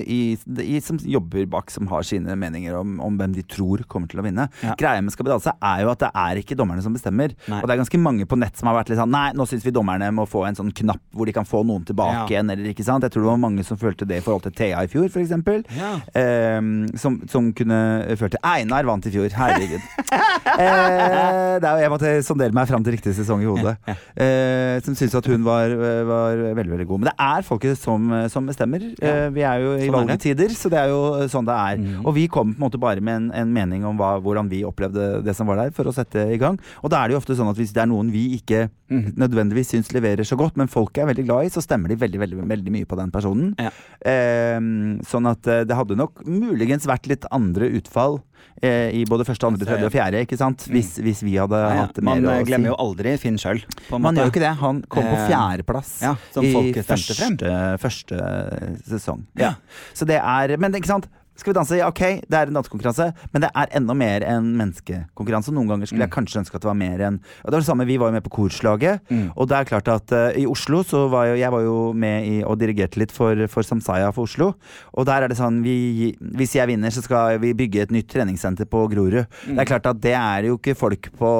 [0.03, 0.19] i,
[0.63, 4.19] i, som jobber bak som har sine meninger om, om hvem de tror kommer til
[4.21, 4.47] å vinne.
[4.63, 4.75] Ja.
[4.80, 7.34] Greia med Skal vi danse er jo at det er ikke dommerne som bestemmer.
[7.47, 7.62] Nei.
[7.62, 9.65] Og det er ganske mange på nett som har vært litt sånn Nei, nå syns
[9.65, 12.25] vi dommerne må få en sånn knapp hvor de kan få noen tilbake Ja.
[12.38, 13.03] igjen, eller ikke sant.
[13.08, 15.34] Jeg tror det var mange som følte det i forhold til Thea i fjor, f.eks.
[15.77, 15.93] Ja.
[16.17, 16.62] Eh,
[16.99, 17.80] som, som kunne
[18.19, 18.41] følt det.
[18.47, 19.82] Einar vant i fjor, herregud.
[20.58, 23.75] eh, det er jo, jeg måtte sondere meg fram til riktig sesong i hodet.
[24.17, 25.73] Eh, som syntes at hun var,
[26.08, 27.03] var veldig veldig god.
[27.03, 28.84] Men det er folket som, som bestemmer.
[28.98, 29.30] Ja.
[29.34, 31.82] vi er jo i Sånn valgtider, så det er jo sånn det er.
[31.82, 32.02] Mm.
[32.04, 34.63] Og vi kom på en måte bare med en, en mening om hva, hvordan vi
[34.67, 36.60] opplevde det som var der, for å sette i gang.
[36.82, 39.13] Og da er det jo ofte sånn at hvis det er noen vi ikke mm.
[39.20, 42.22] nødvendigvis syns leverer så godt, men folket er veldig glad i, så stemmer de veldig,
[42.24, 43.54] veldig, veldig mye på den personen.
[43.62, 43.72] Ja.
[44.02, 44.60] Eh,
[45.08, 48.26] sånn at eh, det hadde nok muligens vært litt andre utfall eh,
[48.97, 50.63] i både første, andre, tredje og fjerde, ikke sant?
[50.71, 51.84] Hvis, hvis vi hadde Ja, ja.
[51.86, 52.38] hatt mer Man å si.
[52.41, 53.62] Man glemmer jo aldri Finn sjøl.
[53.93, 54.54] Man gjør jo ikke det.
[54.63, 58.17] Han kom på Eh, fjerdeplass ja, i første, første
[58.89, 59.26] sesong.
[59.38, 59.54] Ja.
[59.93, 61.08] Så det er Men ikke sant?
[61.38, 61.78] Skal vi danse?
[61.78, 65.54] Ja, ok, det er en dansekonkurranse, men det er enda mer enn menneskekonkurranse.
[65.54, 67.86] Noen ganger skulle jeg kanskje ønske at det var mer enn det var det samme,
[67.88, 71.06] vi var jo med på korslaget, og det er klart at uh, i Oslo så
[71.12, 74.52] var jo Jeg var jo med i og dirigerte litt for, for Samsaya for Oslo,
[74.93, 78.10] og der er det sånn vi, Hvis jeg vinner, så skal vi bygge et nytt
[78.12, 79.26] treningssenter på Grorud.
[79.28, 81.32] Det er klart at det er jo ikke folk på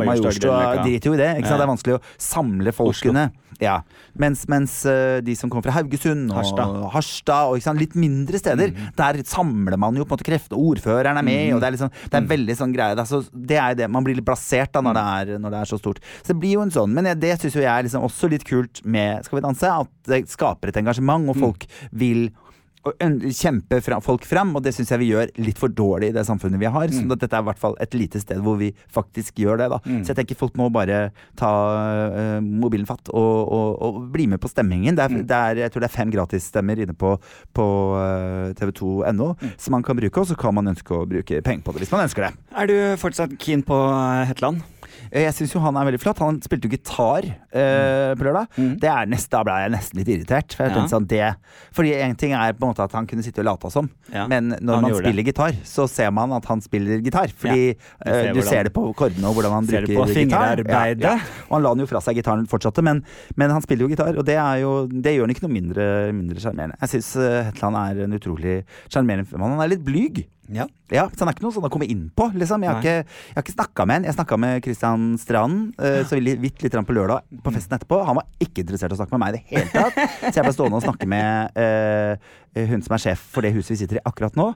[0.00, 1.32] Majorstua, driter jo i det.
[1.40, 1.58] Ikke sant?
[1.58, 3.28] Det er vanskelig å samle folkene.
[3.62, 3.80] Ja.
[4.18, 6.74] Mens, mens uh, de som kommer fra Haugesund og Harstad.
[6.94, 7.82] Harstad og ikke sant?
[7.82, 10.58] litt mindre steder, der samler man jo på en måte krefter.
[10.58, 12.98] Ordføreren er med, og det er, liksom, det er veldig sånn greie.
[12.98, 13.06] Da.
[13.08, 13.90] Så det er det.
[13.92, 16.00] Man blir litt plassert da når, det er, når det er så stort.
[16.20, 16.94] Så det blir jo en sånn.
[16.96, 19.74] Men jeg, det syns jo jeg er liksom også litt kult med Skal vi danse,
[19.84, 22.28] at det skaper et engasjement, og folk vil
[22.84, 26.60] kjempe folk fram, og det syns jeg vi gjør litt for dårlig i det samfunnet
[26.60, 26.92] vi har.
[26.92, 29.70] Så at dette er i hvert fall et lite sted hvor vi faktisk gjør det.
[29.72, 31.52] da Så jeg tenker folk må bare ta
[32.14, 34.96] uh, mobilen fatt og, og, og bli med på stemmingen.
[34.96, 37.16] Det er, det er, jeg tror det er fem gratisstemmer inne på,
[37.56, 37.66] på
[37.96, 41.74] uh, tv2.no som man kan bruke, og så kan man ønske å bruke penger på
[41.74, 42.32] det hvis man ønsker det.
[42.54, 44.62] Er du fortsatt keen på eh, Hetland?
[45.14, 46.18] Eh, Jeg syns jo han er veldig flott.
[46.24, 47.22] Han spilte jo gitar
[47.54, 48.48] eh, på lørdag.
[48.82, 50.56] Det er nest, da ble jeg nesten litt irritert.
[50.58, 50.86] For jeg Ja.
[50.90, 51.36] sånn, det,
[51.72, 54.26] fordi en ting er på en måte at han kunne sitte og late som, Ja,
[54.26, 55.26] men når han man spiller det.
[55.30, 57.28] gitar, så ser man at han spiller gitar.
[57.30, 57.74] Fordi Ja,
[58.04, 61.22] du ser eh, du ser det på kordene og hvordan han Ser bruker gitar.
[61.48, 63.04] Og han la den jo fra seg gitaren fortsatte, men,
[63.36, 66.12] men han spiller jo gitar, og det, er jo, det gjør han ikke noe mindre
[66.12, 66.76] mindre sjarmerende.
[66.82, 67.14] Jeg syns
[67.52, 69.54] Hetland er en utrolig sjarmerende mann.
[69.54, 70.24] Han er litt blyg.
[70.52, 70.66] Ja.
[70.92, 72.62] Ja, så han er ikke noe sånn å komme inn på, liksom.
[72.64, 72.84] Jeg har Nei.
[72.84, 74.06] ikke, jeg har ikke snakka med han.
[74.08, 78.02] Jeg snakka med Christian Strand eh, så vidt, vidt litt på lørdag på festen etterpå.
[78.04, 79.96] Han var ikke interessert i å snakke med meg i det hele tatt.
[80.28, 83.70] Så jeg ble stående og snakke med eh, hun som er sjef for det huset
[83.74, 84.46] vi sitter i akkurat nå,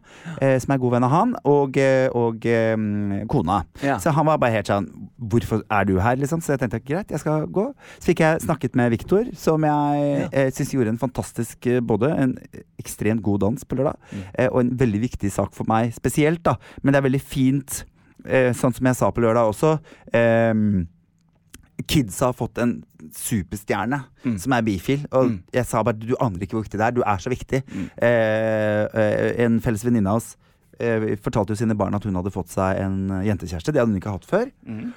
[0.40, 3.64] eh, som er god venn av han, og, eh, og um, kona.
[3.82, 3.96] Ja.
[3.98, 4.86] Så han var bare helt sånn
[5.18, 6.40] Hvorfor er du her, liksom?
[6.40, 7.64] Så jeg tenkte greit, jeg skal gå.
[7.98, 10.28] Så fikk jeg snakket med Viktor, som jeg Ja.
[10.32, 12.36] eh, syns gjorde en fantastisk eh, Både en
[12.78, 13.96] ekstremt god dans på lørdag,
[14.38, 16.54] eh, og en veldig viktig sak for meg spesielt, da.
[16.82, 17.84] Men det er veldig fint,
[18.24, 19.78] eh, sånn som jeg sa på lørdag også.
[20.14, 20.54] Eh,
[21.88, 22.74] Kidsa har fått en
[23.16, 24.02] superstjerne
[24.42, 25.06] som er bifil.
[25.16, 26.96] Og jeg sa bare du aner ikke hvor viktig det er.
[26.96, 27.62] Du er så viktig.
[27.68, 27.88] Mm.
[28.08, 30.34] eh, en felles venninne av oss
[30.78, 33.74] eh, fortalte jo sine barn at hun hadde fått seg en eh, jentekjæreste.
[33.74, 34.50] Det hadde hun ikke hatt før.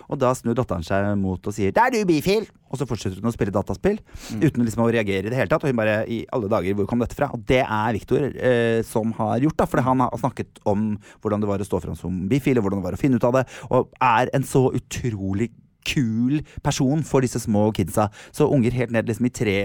[0.07, 3.19] Og da snur datteren seg mot og sier 'Da er du bifil!' Og så fortsetter
[3.19, 3.97] hun å spille dataspill
[4.39, 5.63] uten liksom å reagere i det hele tatt.
[5.63, 8.81] Og hun bare 'I alle dager, hvor kom dette fra?' Og det er Viktor eh,
[8.83, 9.65] som har gjort, da.
[9.65, 12.81] For han har snakket om hvordan det var å stå fram som bifil, og hvordan
[12.81, 13.45] det var å finne ut av det.
[13.71, 15.51] Og er en så utrolig
[15.87, 18.09] kul person for disse små kidsa.
[18.35, 19.57] Så unger helt ned liksom i tre,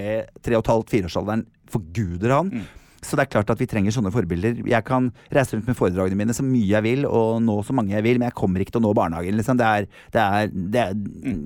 [0.42, 2.52] tre og et halvt, fireårsalderen forguder han.
[3.07, 4.62] Så det er klart at vi trenger sånne forbilder.
[4.66, 7.94] Jeg kan reise rundt med foredragene mine så mye jeg vil, og nå så mange
[7.94, 9.37] jeg vil, men jeg kommer ikke til å nå barnehagen.
[9.38, 9.61] Liksom.
[9.61, 10.96] Det er, det er, det er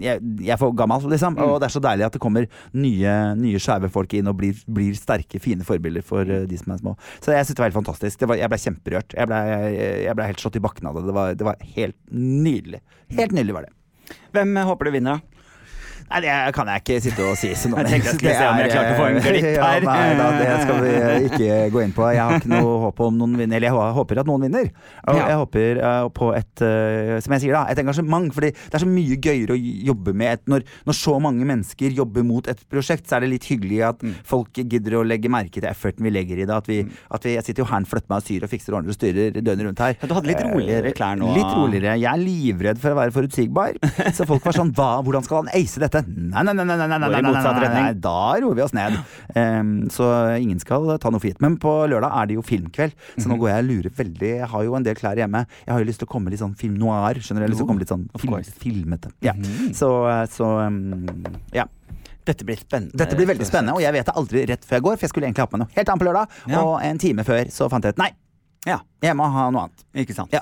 [0.06, 1.36] jeg, jeg er for gammel, liksom.
[1.42, 4.62] Og det er så deilig at det kommer nye, nye skeive folk inn og blir,
[4.70, 6.94] blir sterke, fine forbilder for eh, de som er små.
[7.18, 8.22] Så jeg syns det var helt fantastisk.
[8.22, 9.18] Det var, jeg ble kjemperørt.
[9.18, 9.42] Jeg ble,
[10.06, 11.04] jeg ble helt slått i bakken av det.
[11.10, 12.80] Det var, det var helt nydelig.
[13.18, 13.74] Helt nydelig var det.
[14.34, 15.29] Hvem eh, håper du vinner, da?
[16.10, 17.50] Nei, det kan jeg ikke sitte og si.
[17.54, 17.76] Sånn.
[17.78, 19.68] Jeg tenkte jeg skulle se om jeg klarte å få en glipp ja.
[19.86, 20.94] Nei da, det skal vi
[21.30, 22.06] ikke gå inn på.
[22.10, 23.60] Jeg har ikke noe håp om noen vinner.
[23.60, 24.70] Eller jeg håper at noen vinner.
[25.06, 28.26] Og jeg håper eh, på et, eh, som jeg sier da, et engasjement.
[28.34, 31.94] Fordi det er så mye gøyere å jobbe med et, når, når så mange mennesker
[32.00, 34.14] jobber mot et prosjekt, så er det litt hyggelig at Mm.
[34.24, 36.54] folk gidder å legge merke til efforten vi legger i det.
[36.56, 36.78] At vi,
[37.12, 38.94] at vi, jeg sitter jo her, og flytter meg og syr og fikser og ordner
[38.94, 39.96] og styrer døgnet rundt her.
[40.00, 41.28] Du hadde litt roligere klær nå.
[41.36, 41.94] Litt roligere.
[42.00, 43.76] Jeg er livredd for å være forutsigbar.
[44.16, 45.99] Så folk var sånn hva, Hvordan skal han ace dette?
[46.06, 48.96] Nei, nei, nei, nei, nei, nei, nei, nei, nei, Da roer vi oss ned.
[49.92, 50.06] Så
[50.40, 51.40] ingen skal ta noe for gitt.
[51.40, 53.32] Men på lørdag er det jo filmkveld, så Mhm.
[53.32, 54.30] nå går jeg og lurer veldig.
[54.40, 55.46] Jeg har jo en del klær hjemme.
[55.66, 57.14] Jeg har jo lyst til å komme litt sånn film noir.
[57.14, 57.46] Skjønner du?
[57.46, 59.12] Jeg har lyst til å komme litt sånn film, filmete.
[59.20, 59.32] Ja.
[59.34, 59.74] Mhm.
[59.74, 59.90] Så,
[60.30, 61.64] så em, ja.
[62.24, 62.92] Dette blir spennende.
[62.94, 65.10] Dette blir veldig spennende, og jeg vet det aldri rett før jeg går, for jeg
[65.10, 66.28] skulle egentlig ha på meg noe helt annet på lørdag,
[66.60, 68.10] og en time før så fant jeg ut nei,
[68.66, 69.84] Ja, jeg må ha noe annet.
[69.96, 70.28] ikke sant.
[70.32, 70.40] Ja.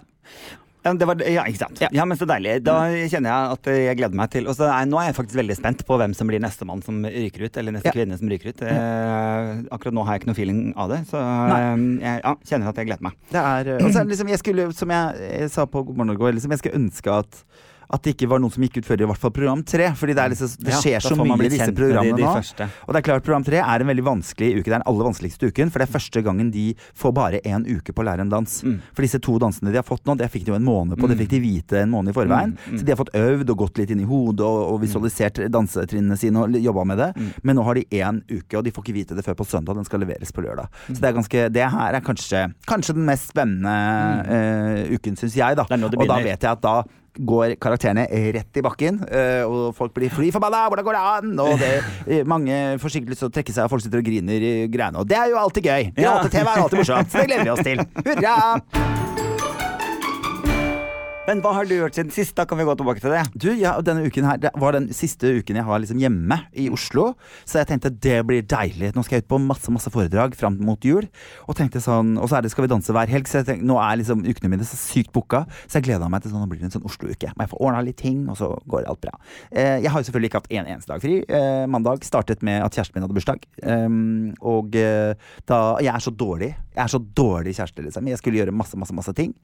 [0.89, 1.83] Ja, det var, ja, ikke sant.
[1.85, 1.91] Ja.
[1.95, 2.07] Ja.
[2.09, 2.59] men så deilig.
[2.67, 2.79] Da
[3.13, 5.85] kjenner jeg at jeg gleder meg til Og så Nå er jeg faktisk veldig spent
[5.89, 7.61] på hvem som blir nestemann som ryker ut.
[7.61, 8.65] Eller neste kvinne som ryker ut.
[8.65, 12.73] Eh, akkurat nå har jeg ikke noe feeling av det, så eh, jeg ja, kjenner
[12.73, 13.19] at jeg gleder meg.
[13.33, 16.15] Det er, og så er liksom, jeg skulle, som jeg, jeg sa på God morgen
[16.15, 17.43] Norge, liksom, jeg skulle ønske at
[17.89, 19.87] at det ikke var noen som gikk ut før i hvert fall program tre.
[19.97, 22.33] Fordi det, er liksom, det skjer ja, så mye i disse programmene nå.
[22.37, 22.67] første.
[22.85, 24.67] Og det er klart Program tre er en veldig vanskelig uke.
[24.67, 25.73] Det er den aller vanskeligste uken.
[25.73, 26.67] For det er første gangen de
[26.99, 28.59] får bare én uke på å lære en dans.
[28.65, 28.77] Mm.
[28.93, 31.09] For disse to dansene de har fått nå, det fikk de jo en måned på.
[31.09, 32.53] Det fikk de vite en måned i forveien.
[32.53, 32.77] Mm, mm.
[32.77, 36.21] Så de har fått øvd og gått litt inn i hodet og, og visualisert dansetrinnene
[36.21, 37.11] sine og jobba med det.
[37.17, 37.33] Mm.
[37.49, 39.81] Men nå har de én uke, og de får ikke vite det før på søndag.
[39.81, 40.69] Den skal leveres på lørdag.
[40.69, 40.93] Mm.
[40.93, 43.77] Så det er ganske Det her er kanskje, kanskje den mest spennende
[44.29, 45.65] uh, uken, syns jeg, da.
[45.65, 46.83] Og da vet jeg at da
[47.19, 49.01] går karakterene rett i bakken.
[49.11, 51.35] eh, og folk blir fly forbanna, hvordan går det an?
[51.41, 51.73] Og det,
[52.07, 54.55] eh, mange får sikkert lyst til å trekke seg, og folk sitter og griner i
[54.69, 54.99] greiene.
[54.99, 55.93] Og det er jo alltid gøy.
[55.99, 57.11] Gråte-TV er alltid morsomt.
[57.11, 57.85] Så det gleder vi oss til.
[58.07, 59.08] Hurra!
[61.29, 62.33] Men hva har du gjort siden sist?
[62.39, 63.21] Da kan vi gå tilbake til det.
[63.37, 66.71] Du, ja, denne uken her Det var den siste uken jeg har liksom hjemme i
[66.73, 67.11] Oslo.
[67.45, 68.95] Så jeg tenkte det blir deilig.
[68.97, 71.05] Nå skal jeg ut på masse masse foredrag fram mot jul.
[71.45, 73.29] Og tenkte sånn Og så er det Skal vi danse hver helg.
[73.29, 75.43] Så jeg tenkte, nå er liksom ukene mine så sykt booka.
[75.67, 77.35] Så jeg gleda meg til sånn Nå blir det en sånn Oslo-uke.
[77.37, 79.13] Må jeg få ordna litt ting, og så går alt bra.
[79.53, 81.19] Eh, jeg har jo selvfølgelig ikke hatt en eneste dag fri.
[81.29, 83.45] Eh, mandag startet med at kjæresten min hadde bursdag.
[83.61, 85.13] Um, og eh,
[85.51, 86.55] da Jeg er så dårlig.
[86.73, 88.09] Jeg er så dårlig kjæreste, liksom.
[88.09, 89.35] Jeg skulle gjøre masse, masse, masse ting.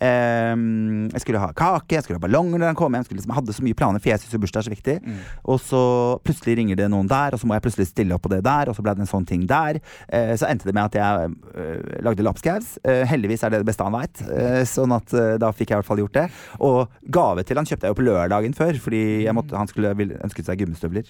[0.00, 3.04] Um, jeg skulle ha kake, jeg skulle ha ballonger når han kom hjem.
[3.04, 4.96] Jeg skulle liksom, hadde så mye planer, for jeg syns jo bursdag er så viktig.
[5.44, 5.82] Og så
[6.26, 8.70] plutselig ringer det noen der, og så må jeg plutselig stille opp på det der,
[8.70, 9.80] og så ble det en sånn ting der.
[10.08, 12.74] Eh, så endte det med at jeg eh, lagde lapskaus.
[12.82, 14.22] Eh, heldigvis er det det beste han veit,
[14.68, 16.28] sånn at da fikk jeg i hvert fall gjort det.
[16.66, 19.02] Og gave til han kjøpte jeg jo på lørdagen før, fordi
[19.36, 21.08] måtte, han skulle ønsket seg gummistøvler.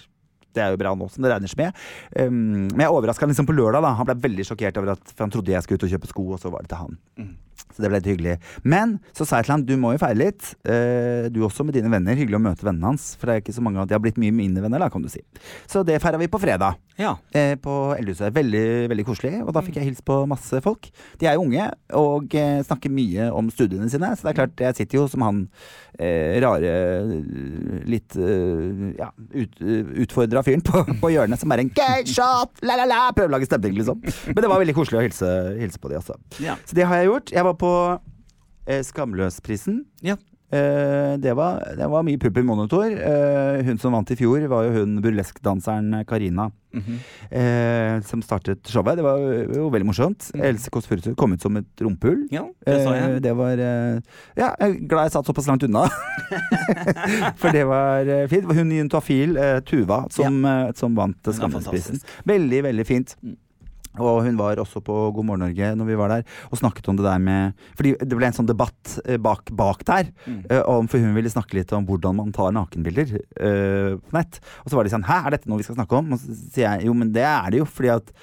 [0.51, 1.83] Det er jo bra nå som det regner seg med.
[2.15, 3.85] Um, men jeg overraska han liksom på lørdag.
[3.85, 6.11] da Han ble veldig sjokkert over at For han trodde jeg skulle ut og kjøpe
[6.11, 6.99] sko, og så var det til han.
[7.71, 8.37] Så det ble litt hyggelig.
[8.63, 10.53] Men så sa jeg til ham du må jo feire litt.
[10.67, 12.17] Eh, du også med dine venner.
[12.17, 13.11] Hyggelig å møte vennene hans.
[13.19, 15.03] For det er ikke så mange av De har blitt mye mine venner, da, kan
[15.03, 15.23] du si.
[15.69, 16.79] Så det feira vi på fredag.
[16.99, 17.15] Ja.
[17.33, 18.33] Eh, på Eldhuset.
[18.35, 19.35] Veldig veldig koselig.
[19.45, 20.89] Og da fikk jeg hilst på masse folk.
[21.21, 24.13] De er jo unge og eh, snakker mye om studiene sine.
[24.15, 25.43] Så det er klart, jeg sitter jo som han
[25.97, 26.73] eh, rare,
[27.89, 28.15] litt
[28.97, 29.55] ja, ut,
[30.03, 33.35] utfordra fyren på, på hjørnet som er en gay shot, la la la, prøver å
[33.35, 34.01] lage stemning, liksom.
[34.31, 36.17] Men det var veldig koselig å hilse, hilse på de, altså.
[36.43, 36.57] Ja.
[36.67, 37.33] Så det har jeg gjort.
[37.33, 37.71] Jeg var på
[38.67, 39.83] eh, Skamløsprisen.
[40.05, 40.17] Ja.
[40.51, 42.83] Eh, det, var, det var mye pupp i monitor.
[42.91, 46.49] Eh, hun som vant i fjor, var jo hun burleskdanseren Karina.
[46.71, 46.97] Mhm.
[47.35, 48.95] eh, som startet showet.
[48.99, 49.19] Det var
[49.57, 50.29] jo veldig morsomt.
[50.39, 52.21] Else Kåss Furuseth kom ut som et rumpehull.
[52.31, 53.21] ja, det så Eh, jeg.
[53.25, 53.99] det var eh,
[54.39, 55.83] Ja, jeg er glad jeg satt såpass langt unna.
[57.41, 58.47] For det var fint.
[58.55, 59.35] Hun juntafil,
[59.67, 60.71] Tuva, som, ja.
[60.75, 61.99] som vant Skamløsprisen.
[62.27, 63.15] Veldig, veldig fint.
[63.23, 63.35] Mm.
[63.99, 66.95] Og hun var også på God morgen Norge når vi var der, og snakket om
[66.95, 70.43] det der med Fordi det ble en sånn debatt eh, bak, bak der, Mm.
[70.49, 74.39] eh, om, for hun ville snakke litt om hvordan man tar nakenbilder øh, på nett.
[74.63, 76.13] Og så var de sånn Hæ, er dette noe vi skal snakke om?
[76.13, 78.15] Og så sier jeg jo, men det er det jo, fordi at det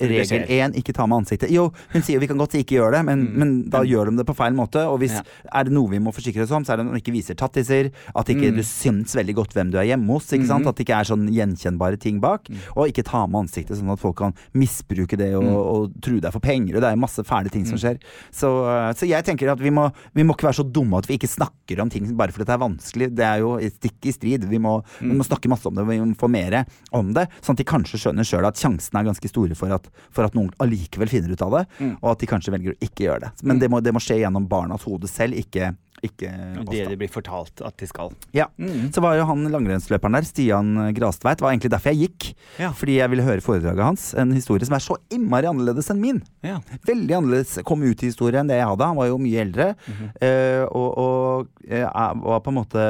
[0.00, 1.50] Regel én, ikke ta med ansiktet.
[1.50, 3.36] Jo, hun sier jo vi kan godt si ikke gjøre det, men, Mm.
[3.38, 4.80] men da gjør de det på feil måte.
[4.88, 5.22] Og hvis Ja.
[5.52, 7.34] er det noe vi må forsikre oss om, så er det når de ikke viser
[7.36, 8.56] tattiser, at ikke Mm.
[8.56, 10.26] du syns veldig godt hvem du er hjemme hos.
[10.32, 10.64] Ikke sant?
[10.64, 10.68] Mhm.
[10.68, 12.44] At det ikke er sånn gjenkjennbare ting bak.
[12.48, 12.56] Mm.
[12.76, 15.54] Og ikke ta med ansiktet, sånn at folk kan misbruke det og, Mm.
[15.54, 16.76] og true deg for penger.
[16.76, 17.80] Og det er masse fæle ting som Mm.
[17.82, 17.98] skjer.
[18.32, 21.06] Så, uh, så jeg tenker at vi må, vi må ikke være så dumme at
[21.06, 23.14] vi ikke snakker om ting bare fordi det er vanskelig.
[23.14, 24.44] Det er jo stikk i strid.
[24.48, 25.18] Vi må, vi Mm.
[25.18, 27.28] må snakke masse om det, vi må få mer om det.
[27.42, 30.34] Sånn at de kanskje skjønner sjøl at sjansene er ganske store for at, for at
[30.38, 31.64] noen allikevel finner ut av det.
[31.80, 31.94] Mm.
[32.02, 33.32] Og at de kanskje velger å ikke gjøre det.
[33.42, 33.60] Men Mm.
[33.60, 36.30] det, må, det må skje gjennom barnas hode selv, ikke, ikke
[36.62, 38.10] oss, Det de blir fortalt at de skal.
[38.34, 38.46] Ja.
[38.58, 38.90] Mm.
[38.94, 42.28] Så var jo han langrennsløperen der, Stian Grastveit, var egentlig derfor jeg gikk.
[42.58, 42.72] Ja.
[42.74, 44.08] Fordi jeg ville høre foredraget hans.
[44.18, 46.22] En historie som er så innmari annerledes enn min.
[46.42, 46.58] Ja.
[46.88, 48.88] Veldig annerledes kom ut i historie enn det jeg hadde.
[48.92, 49.72] Han var jo mye eldre.
[50.20, 52.82] Eh, og og eh, var på en måte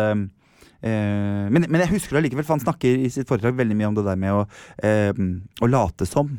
[0.82, 3.90] eh, men, men jeg husker det allikevel, for han snakker i sitt foredrag veldig mye
[3.92, 4.46] om det der med å,
[4.82, 5.12] eh,
[5.62, 6.32] å late som.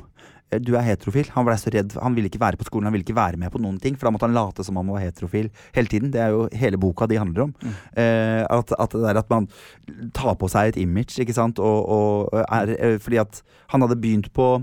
[0.54, 1.30] Eh, Du er heterofil.
[1.36, 1.96] Han ble så redd.
[2.02, 3.98] Han ville ikke være på skolen, han ville ikke være med på noen ting.
[3.98, 6.12] For da måtte han late som han var heterofil hele tiden.
[6.13, 7.56] Det er jo hele boka de handler om.
[7.63, 7.74] Mm.
[8.04, 9.48] Eh, at, at det er at man
[10.13, 11.60] tar på seg et image, ikke sant.
[11.60, 13.42] Og, og er, eh, fordi at
[13.74, 14.54] han hadde begynt på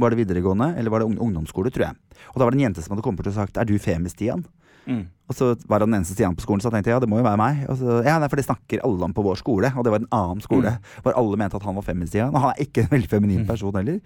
[0.00, 1.96] Var det videregående, eller var det ungdomsskole, tror jeg.
[2.32, 4.08] Og da var det en jente som hadde kommet bort og sagt 'Er du femi,
[4.08, 4.46] Stian?'
[4.90, 5.06] Mm.
[5.30, 7.20] Og så var han den eneste Stian på skolen, så tenkte jeg ja, det må
[7.20, 7.58] jo være meg.
[7.70, 10.02] Og så, ja, nei, For det snakker alle om på vår skole, og det var
[10.02, 10.72] en annen skole.
[11.04, 12.32] Hvor alle mente at han var feministian.
[12.34, 14.00] Og han er ikke en veldig feminin person heller.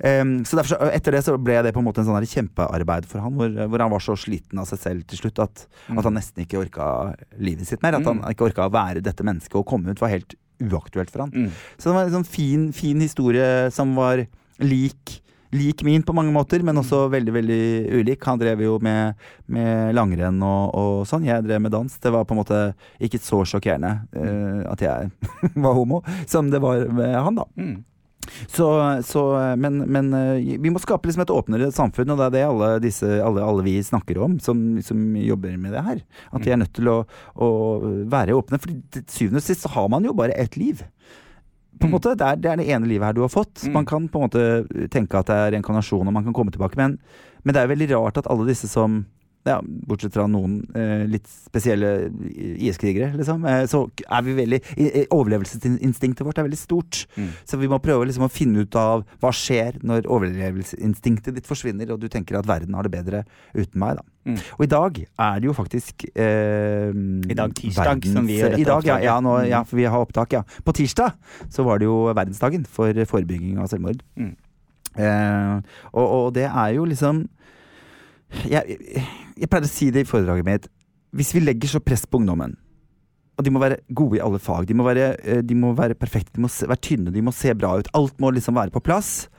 [0.00, 3.20] Um, så derfor, etter det så ble det på en måte en sånn kjempearbeid for
[3.20, 6.16] han, hvor, hvor han var så sliten av seg selv til slutt at, at han
[6.16, 6.86] nesten ikke orka
[7.36, 8.00] livet sitt mer.
[8.00, 8.30] At han Mm.
[8.32, 10.32] ikke orka å være dette mennesket, og komme ut var helt
[10.64, 11.30] uaktuelt for han.
[11.32, 11.50] Mm.
[11.76, 14.24] Så det var en sånn fin, fin historie som var
[14.64, 17.62] lik Lik min på mange måter, men også veldig veldig
[17.98, 18.22] ulik.
[18.28, 19.18] Han drev jo med,
[19.50, 21.26] med langrenn og, og sånn.
[21.26, 21.98] Jeg drev med dans.
[21.98, 22.60] Det var på en måte
[23.02, 25.10] ikke så sjokkerende uh, at jeg
[25.64, 27.48] var homo som det var med han, da.
[27.58, 27.78] Mm.
[28.46, 28.66] Så,
[29.02, 29.22] så
[29.58, 32.68] men, men eh, vi må skape liksom et åpnere samfunn, og det er det alle,
[32.84, 36.02] disse, alle, alle vi snakker om som, som jobber med det her.
[36.30, 36.98] At vi er nødt til å,
[37.34, 37.50] å
[38.12, 38.60] være åpne.
[38.62, 40.84] For til syvende og sist så har man jo bare ett liv.
[41.80, 41.96] På en Mm.
[41.96, 43.64] måte, det er, det er det ene livet her du har fått.
[43.64, 43.72] Mm.
[43.72, 46.76] Man kan på en måte tenke at det er reinkarnasjon og man kan komme tilbake,
[46.76, 46.98] men,
[47.42, 49.06] men det er veldig rart at alle disse som
[49.48, 52.10] ja, bortsett fra noen eh, litt spesielle
[52.60, 54.58] IS-krigere, liksom, eh, så er vi veldig
[55.16, 57.04] Overlevelsesinstinktet vårt er veldig stort.
[57.16, 57.30] Mm.
[57.48, 61.92] Så vi må prøve liksom å finne ut av hva skjer når overlevelsesinstinktet ditt forsvinner,
[61.94, 63.22] og du tenker at verden har det bedre
[63.56, 64.06] uten meg, da.
[64.28, 64.36] Mm.
[64.58, 68.60] Og i dag er det jo faktisk eh, I dag tirsdag, som vi gjør dette
[68.60, 69.66] I dag, ja, ja, nå, ja, Mm.
[69.70, 70.42] for vi har opptak, ja.
[70.64, 71.16] På tirsdag
[71.48, 74.04] så var det jo verdensdagen for forebygging av selvmord.
[74.20, 74.34] Mm.
[75.00, 75.56] Eh,
[75.94, 77.24] og, og det er jo liksom
[78.50, 78.78] jeg,
[79.36, 80.68] jeg pleier å si det i foredraget mitt.
[81.16, 82.54] Hvis vi legger så press på ungdommen,
[83.40, 85.96] og de må være gode i alle fag, de må være, eh, de må være
[85.98, 87.88] perfekte, de må se, være tynne, de må se bra ut.
[87.96, 89.30] Alt må liksom være på plass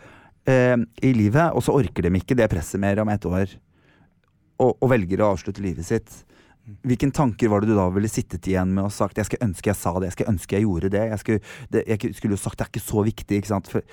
[0.50, 0.74] eh,
[1.06, 3.54] i livet, og så orker de ikke det presset mer om et år.
[4.62, 6.18] Og, og velger å avslutte livet sitt.
[6.86, 9.72] Hvilke tanker var det du da ville sittet igjen med og sagt Jeg skulle ønske
[9.72, 11.06] jeg sa det, jeg skulle ønske jeg gjorde det.
[11.10, 13.40] Jeg skulle, det, jeg skulle jo sagt det er ikke så viktig.
[13.42, 13.72] Ikke sant?
[13.72, 13.86] For,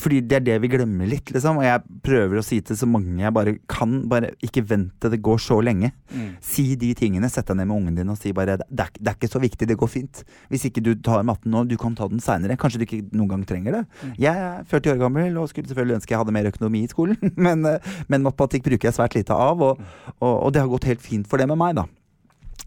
[0.00, 1.60] fordi det er det vi glemmer litt, liksom.
[1.60, 5.12] Og jeg prøver å si til så mange jeg bare kan, bare ikke vent til
[5.14, 5.92] det går så lenge.
[6.10, 6.28] Mm.
[6.44, 7.30] Si de tingene.
[7.32, 9.42] Sett deg ned med ungen din og si bare det er, det er ikke så
[9.42, 10.24] viktig, det går fint.
[10.52, 12.58] Hvis ikke du tar matten nå, du kan ta den seinere.
[12.60, 13.84] Kanskje du ikke noen gang trenger det.
[14.02, 14.14] Mm.
[14.26, 17.18] Jeg er 40 år gammel og skulle selvfølgelig ønske jeg hadde mer økonomi i skolen,
[17.46, 19.84] men, eh, men matematikk bruker jeg svært lite av, og,
[20.20, 21.86] og, og det har gått helt fint for det med meg, da.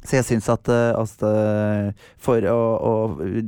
[0.05, 1.29] Så jeg syns at eh, altså,
[2.21, 2.91] for å, å,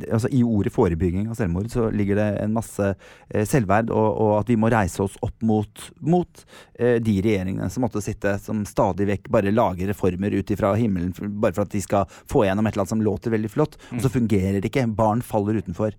[0.09, 4.33] altså, I ordet forebygging av selvmord så ligger det en masse eh, selvverd, og, og
[4.41, 8.61] at vi må reise oss opp mot, mot eh, de regjeringene som måtte sitte, som
[8.67, 11.11] stadig vekk bare lager reformer ut ifra himmelen
[11.41, 14.01] bare for at de skal få igjennom et eller annet som låter veldig flott, og
[14.03, 14.85] så fungerer det ikke.
[14.95, 15.95] Barn faller utenfor.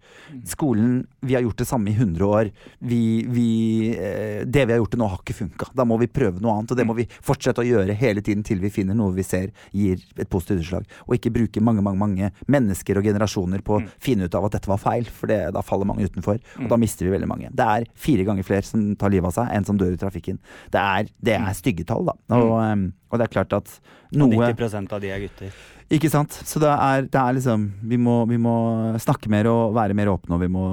[0.48, 2.50] Skolen, vi har gjort det samme i 100 år.
[2.78, 3.48] Vi, vi,
[3.94, 5.70] eh, det vi har gjort til nå, har ikke funka.
[5.76, 8.44] Da må vi prøve noe annet, og det må vi fortsette å gjøre hele tiden
[8.46, 10.88] til vi finner noe vi ser gir et positivt utslag.
[11.06, 14.58] Og ikke bruke mange mange, mange mennesker og generasjoner på å finne ut av at
[14.58, 16.40] dette var feil, for det, da faller mange utenfor.
[16.60, 17.52] Og da mister vi veldig mange.
[17.56, 20.40] Det er fire ganger flere som tar livet av seg, enn som dør i trafikken.
[20.70, 22.16] Det er, det er stygge tall, da.
[22.38, 23.76] Og, em, og det er klart at
[24.14, 25.52] Og 90% av de er gutter.
[25.90, 26.34] ikke sant?
[26.46, 28.54] Så det er, det er liksom vi må, vi må
[29.02, 30.64] snakke mer og være mer åpne, og vi må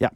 [0.00, 0.10] Ja.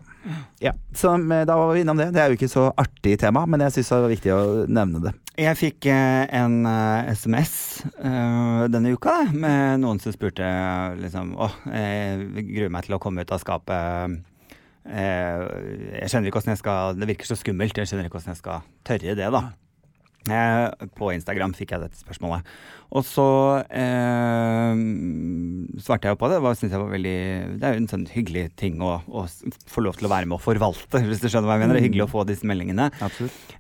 [0.61, 0.72] ja.
[0.96, 2.11] Så eh, da var vi innom det.
[2.16, 5.03] Det er jo ikke så artig tema, men jeg syns det var viktig å nevne
[5.05, 5.14] det.
[5.38, 7.53] Jeg fikk eh, en eh, SMS
[8.03, 13.03] eh, denne uka med noen som spurte eh, liksom Å, jeg gruer meg til å
[13.03, 14.18] komme ut av skapet.
[14.88, 15.42] Eh,
[16.01, 17.77] jeg skjønner ikke hvordan jeg skal Det virker så skummelt.
[17.77, 19.42] Jeg skjønner ikke hvordan jeg skal tørre det, da.
[20.29, 22.48] Eh, på Instagram fikk jeg dette spørsmålet.
[22.88, 23.24] Og så
[23.68, 24.79] eh,
[25.85, 26.38] svarte jeg jo på det.
[26.40, 27.16] Det synes jeg var veldig
[27.61, 29.24] Det er jo en sånn hyggelig ting å, å
[29.68, 31.77] få lov til å være med å forvalte, hvis du skjønner hva jeg mener.
[31.77, 32.88] Det er hyggelig å få disse meldingene.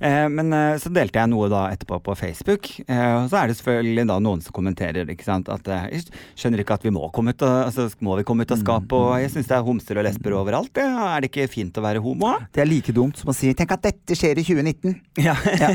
[0.00, 3.50] Eh, men eh, så delte jeg noe da etterpå på Facebook, eh, og så er
[3.52, 6.06] det selvfølgelig da noen som kommenterer ikke sant, at eh, jeg
[6.38, 8.96] skjønner ikke at vi må komme ut av, altså, må vi komme ut av skapet,
[8.96, 10.72] og jeg syns det er homser og lesber overalt.
[10.78, 12.32] Ja, Er det ikke fint å være homo?
[12.54, 14.96] Det er like dumt som å si 'tenk at dette skjer i 2019'.
[15.20, 15.36] Ja.
[15.58, 15.72] Ja.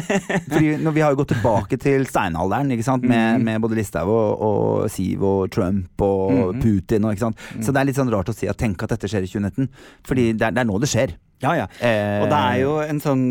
[0.47, 3.03] Fordi når vi har jo gått tilbake til steinalderen ikke sant?
[3.03, 7.05] Med, med både Listhaug og, og Siv og Trump og Putin.
[7.05, 7.43] Og, ikke sant?
[7.59, 9.69] Så det er litt sånn rart å si at 'tenk at dette skjer i 2019'.
[10.07, 11.15] Fordi det er, det er nå det skjer.
[11.43, 11.67] Ja, ja.
[11.83, 13.23] Eh, Og det er jo en sånn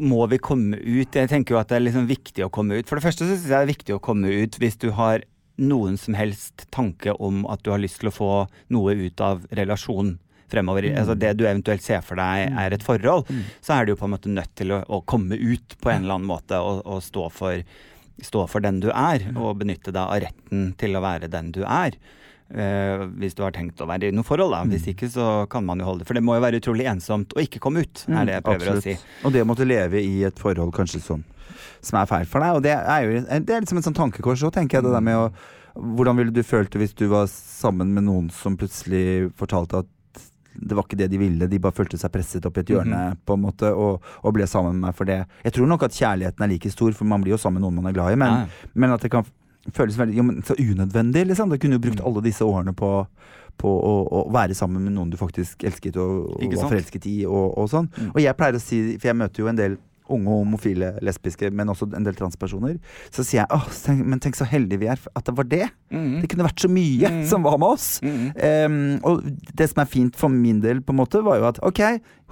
[0.00, 1.12] Må vi komme ut?
[1.12, 2.88] Jeg tenker jo at det er liksom viktig å komme ut.
[2.88, 5.20] For det første så syns jeg det er viktig å komme ut hvis du har
[5.58, 8.30] noen som helst tanke om at du har lyst til å få
[8.72, 10.18] noe ut av relasjonen
[10.52, 10.84] fremover.
[10.94, 13.26] Altså det du eventuelt ser for deg er et forhold,
[13.64, 16.04] så er du jo på en måte nødt til å, å komme ut på en
[16.04, 17.64] eller annen måte og, og stå, for,
[18.22, 21.62] stå for den du er, og benytte deg av retten til å være den du
[21.64, 21.98] er.
[22.46, 24.62] Uh, hvis du har tenkt å være i noe forhold, da.
[24.70, 26.08] Hvis ikke så kan man jo holde det.
[26.08, 28.70] For det må jo være utrolig ensomt å ikke komme ut, er det jeg prøver
[28.70, 28.94] å si.
[29.26, 31.24] Og det å måtte leve i et forhold kanskje som,
[31.82, 32.60] som er feil for deg.
[32.60, 34.86] Og det er jo det er liksom en sånn tankekors òg, tenker jeg.
[34.86, 35.28] Det der med å
[35.76, 39.90] Hvordan ville du følt det hvis du var sammen med noen som plutselig fortalte at
[40.60, 43.16] det var ikke det de ville, de bare følte seg presset opp i et hjørne
[43.26, 45.20] på en måte og, og ble sammen med meg for det.
[45.44, 47.82] Jeg tror nok at kjærligheten er like stor, for man blir jo sammen med noen
[47.82, 48.70] man er glad i, men, Ja.
[48.74, 49.24] men at det kan
[49.74, 51.50] føles veldig jo, men så unødvendig, liksom.
[51.50, 52.06] Du kunne jo brukt Mm.
[52.06, 53.06] alle disse årene på
[53.56, 57.14] på å, å være sammen med noen du faktisk elsket og, og var forelsket i.
[57.24, 57.86] Og, og sånn.
[57.96, 58.10] Mm.
[58.12, 59.76] Og jeg pleier å si, for jeg møter jo en del
[60.12, 62.76] unge homofile, lesbiske, men også en del transpersoner.
[63.10, 65.66] Så sier jeg åh, tenk, men tenk så heldige vi er at det var det.
[65.90, 66.20] Mm.
[66.22, 67.24] Det kunne vært så mye Mm.
[67.26, 67.88] som var med oss.
[68.02, 68.30] Mm.
[68.36, 69.22] Um, og
[69.56, 71.82] det som er fint for min del, på en måte, var jo at ok,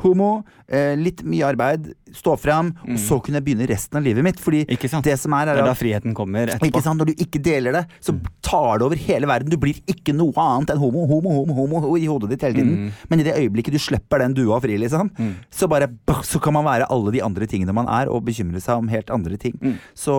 [0.04, 2.94] homo, eh, litt mye arbeid, stå fram, Mm.
[2.94, 4.38] og så kunne jeg begynne resten av livet mitt.
[4.40, 6.66] Fordi det som er, er er da friheten kommer etterpå.
[6.70, 7.00] ikke sant?
[7.00, 9.50] Når du ikke deler det, så tar det over hele verden.
[9.50, 12.76] Du blir ikke noe annet enn homo, homo, homo, homo i hodet ditt hele tiden.
[12.86, 12.92] Mm.
[13.10, 15.34] Men i det øyeblikket du slipper den dua fri, liksom, Mm.
[15.50, 15.88] så bare
[16.22, 19.10] så kan man være alle de andre tingene man er, og bekymre seg om helt
[19.10, 19.58] andre ting.
[19.60, 19.78] Mm.
[19.94, 20.14] Så,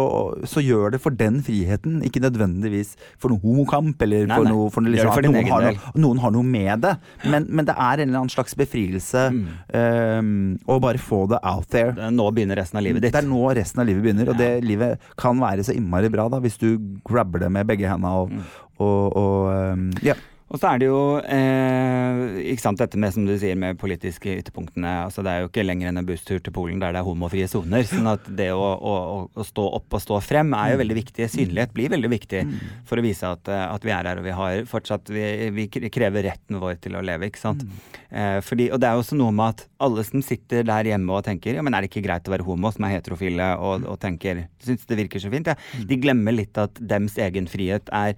[0.46, 4.70] så gjør det for den friheten, ikke nødvendigvis for noe homokamp, eller Nei, for noe,
[4.72, 6.98] for noe liksom, for at noen, har noe, noen har noe med det.
[7.26, 9.46] Men, men det er en eller annen slags befrielse Mm.
[9.74, 11.85] um, å bare få det out there.
[11.94, 13.14] Det- Nå begynner resten av livet ditt.
[13.14, 16.28] Det er nå resten av livet begynner, og det livet kan være så innmari bra
[16.30, 18.42] da, hvis du grabber det med begge hendene og, Mm.
[18.80, 20.14] og, og um, ja.
[20.54, 22.20] Og så er det jo eh,
[22.52, 24.92] ikke sant, dette med som du sier med politiske ytterpunktene.
[25.08, 27.48] altså Det er jo ikke lenger enn en busstur til Polen der det er homofrie
[27.50, 27.82] soner.
[27.90, 28.94] sånn at det å, å,
[29.26, 31.28] å- stå opp og stå frem er jo veldig viktig.
[31.34, 32.44] Synlighet blir veldig viktig
[32.86, 35.26] for å vise at, eh, at vi er her og vi har fortsatt Vi,
[35.58, 37.66] vi krever retten vår til å leve, ikke sant.
[38.14, 41.18] Eh, fordi, og det er jo også noe med at alle som sitter der hjemme
[41.18, 43.90] og tenker ja, men er det ikke greit å være homo, som er heterofile, og,
[43.90, 45.58] og tenker syns det virker så fint, ja.
[45.90, 48.14] de glemmer litt at dems egen frihet er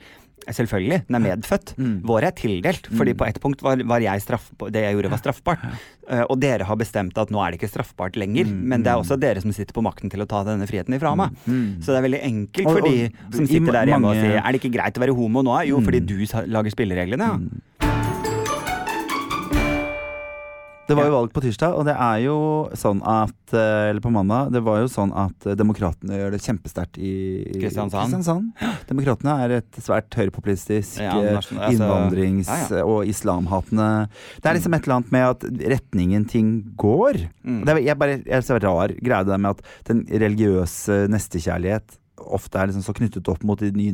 [0.48, 1.74] Selvfølgelig, den er medfødt.
[1.78, 1.96] Mm.
[2.08, 2.86] Våre er tildelt.
[2.96, 5.64] Fordi på et punkt var, var jeg straff, det jeg gjorde, var straffbart.
[6.08, 8.48] Uh, og dere har bestemt at nå er det ikke straffbart lenger.
[8.48, 10.96] Mm, Men det er også dere som sitter på makten til å ta denne friheten
[10.96, 11.36] ifra meg.
[11.50, 11.82] Mm.
[11.84, 14.52] Så det er veldig enkelt Og- for de som sitter der hjemme og sier er
[14.56, 15.58] det ikke greit å være homo nå?
[15.68, 16.08] Jo, fordi Mm.
[16.08, 17.28] du lager spillereglene.
[17.28, 17.38] Ja.
[20.88, 21.18] Det var jo Ja.
[21.20, 22.36] valg på tirsdag, og det er jo
[22.74, 24.52] sånn at eh, Eller på mandag.
[24.54, 27.12] Det var jo sånn at eh, demokratene gjør det kjempesterkt i
[27.60, 28.12] Kristiansand.
[28.14, 28.88] Kristiansand.
[28.88, 34.08] Demokratene er et svært høyrepopulistisk, Ja, eh, altså- innvandrings- Ja, og islamhatende
[34.42, 35.40] Det er liksom et eller annet med at
[35.76, 37.28] retningen ting går.
[37.46, 37.66] Mm.
[37.66, 41.08] Det er, jeg bare, jeg er så rar greie det der med at den religiøse
[41.10, 43.94] nestekjærlighet ofte er liksom så knyttet opp mot de nye,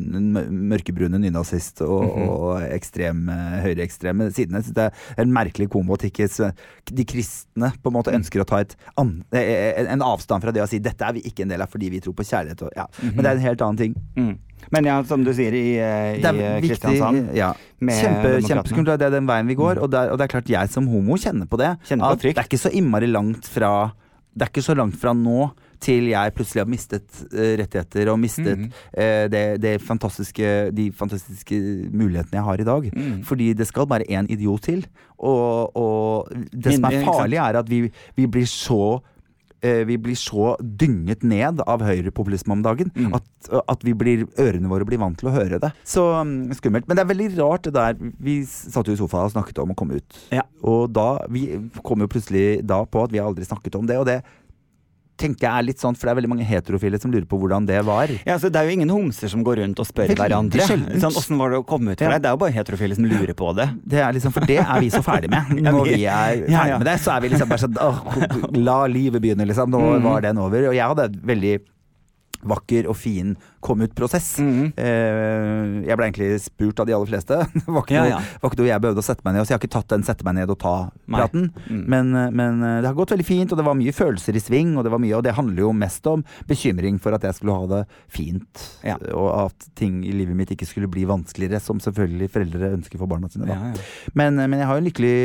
[0.49, 2.29] mørkebrune nynazist- og, Mhm.
[2.29, 4.63] og ekstreme, høyreekstreme sidene.
[4.63, 6.53] Så det er en merkelig kombo at ikke
[6.85, 8.21] de kristne på en måte Mm.
[8.21, 11.21] ønsker å ta et an, eh, en avstand fra det og si dette er vi
[11.21, 12.61] ikke en del av fordi vi tror på kjærlighet.
[12.63, 12.85] Og, ja.
[13.01, 13.95] Men det er en helt annen ting.
[14.15, 14.37] Mm.
[14.71, 16.61] Men ja, som du sier i, eh, i eh.
[16.61, 17.53] Kristiansand Ja.
[17.81, 18.97] Kjempe, kjempeskummelt.
[18.97, 19.77] Det er den veien vi går.
[19.81, 21.77] Og det, er, og det er klart jeg som homo kjenner på det.
[21.85, 23.91] Kjenner på det er ikke så innmari langt fra
[24.35, 25.51] Det er ikke så langt fra nå
[25.83, 28.67] til jeg plutselig har mistet eh, rettigheter og mistet mm.
[28.95, 31.59] eh, det, det fantastiske, de fantastiske
[31.91, 32.91] mulighetene jeg har i dag.
[32.93, 33.15] Mm.
[33.27, 34.85] Fordi det skal bare én idiot til.
[35.17, 37.85] Og, og det som er farlig, er at vi,
[38.17, 38.99] vi blir så
[39.63, 43.13] eh, vi blir så dynget ned av høyrepopulisme om dagen Mm.
[43.17, 43.25] at,
[43.71, 45.71] at vi blir, ørene våre blir vant til å høre det.
[45.87, 46.87] Så mm, skummelt.
[46.87, 47.97] Men det er veldig rart det der.
[48.19, 50.21] Vi satt jo i sofaen og snakket om å komme ut.
[50.35, 50.45] Ja.
[50.63, 51.47] Og da Vi
[51.83, 53.99] kom jo plutselig da på at vi aldri snakket om det.
[53.99, 54.21] Og det
[55.17, 57.65] tenker jeg er litt sånn, for det er veldig mange heterofile som lurer på hvordan
[57.69, 58.07] det var.
[58.25, 60.61] Ja, så Det er jo ingen homser som går rundt og spør Veldig hverandre.
[60.67, 62.17] Sånn, Åssen var det å komme ut for Ja.
[62.17, 62.21] deg?
[62.23, 63.69] Det er jo bare heterofile som lurer på det.
[63.85, 65.43] Det er liksom, For det er vi så ferdig med.
[65.63, 66.77] Når vi- er ferdig ja.
[66.77, 69.69] med det, så er vi liksom bare sånn åh, La livet begynne, liksom.
[69.69, 70.01] Nå Mhm.
[70.03, 70.67] var den over.
[70.69, 71.59] Og jeg hadde veldig
[72.49, 74.39] vakker og fin kom ut-prosess.
[74.43, 74.73] Mhm.
[74.75, 77.37] Eh, jeg ble egentlig spurt av de aller fleste.
[77.63, 78.19] Det var ikke, Ja, noe, ja.
[78.41, 80.03] var ikke noe jeg behøvde å sette meg ned Så jeg har ikke tatt den
[80.03, 81.45] 'sette meg ned og ta'-praten.
[81.69, 81.83] Mm.
[81.87, 84.41] Men, eh, men eh, det har gått veldig fint, og det var mye følelser i
[84.43, 84.75] sving.
[84.77, 87.55] Og det var mye, og det handler jo mest om bekymring for at jeg skulle
[87.55, 87.81] ha det
[88.11, 88.65] fint.
[88.83, 88.97] Ja.
[89.15, 93.07] Og at ting i livet mitt ikke skulle bli vanskeligere, som selvfølgelig foreldre ønsker for
[93.07, 93.47] barna sine.
[94.13, 95.15] Men, men jeg har en lykkelig,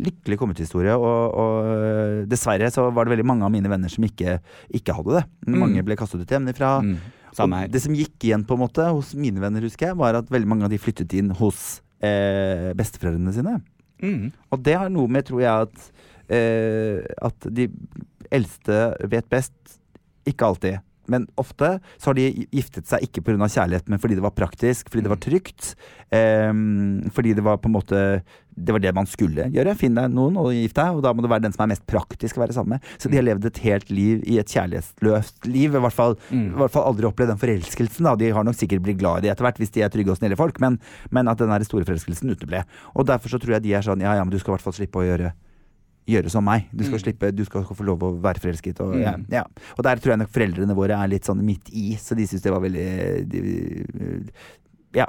[0.00, 4.38] lykkelig kommet-historie, og, og dessverre så var det veldig mange av mine venner som ikke,
[4.72, 5.24] ikke hadde det.
[5.46, 5.58] Mm.
[5.60, 6.45] Mange ble kastet ut hjemmefra.
[6.54, 6.96] Mm.
[7.36, 7.68] Samme Og her.
[7.68, 10.48] det som gikk igjen på en måte hos mine venner, husker jeg, var at veldig
[10.48, 13.58] mange av de flyttet inn hos eh, besteforeldrene sine.
[14.00, 14.30] Mm.
[14.52, 15.90] Og det har noe med, tror jeg, at,
[16.32, 17.68] eh, at de
[18.32, 18.80] eldste
[19.12, 19.54] vet best.
[20.26, 20.80] Ikke alltid.
[21.12, 23.46] Men ofte så har de giftet seg ikke pga.
[23.46, 25.74] kjærlighet, men fordi det var praktisk, fordi det var trygt.
[26.10, 28.22] Um, fordi det var på en måte
[28.56, 29.74] Det var det man skulle gjøre.
[29.76, 31.84] Finn deg noen og gift deg, og da må det være den som er mest
[31.84, 32.86] praktisk å være sammen med.
[32.96, 35.74] Så de har levd et helt liv i et kjærlighetsløst liv.
[35.76, 36.54] I hvert fall, Mm.
[36.54, 38.08] i hvert fall aldri opplevd den forelskelsen.
[38.08, 38.14] Da.
[38.16, 40.16] De har nok sikkert blitt glad i det etter hvert, hvis de er trygge og
[40.16, 40.80] snille folk, men,
[41.10, 42.64] men at den store forelskelsen uteble.
[42.94, 44.64] Og derfor så tror jeg de er sånn ja ja, men du skal i hvert
[44.64, 45.34] fall slippe å gjøre
[46.06, 46.68] Gjøre som meg.
[46.72, 47.02] Du skal Mm.
[47.02, 48.80] slippe, du skal få lov å være forelsket.
[48.80, 49.26] Og, Mm.
[49.30, 49.42] ja,
[49.76, 52.42] og der tror jeg nok foreldrene våre er litt sånn midt i, så de syns
[52.42, 54.30] det var veldig de,
[54.94, 55.06] Ja.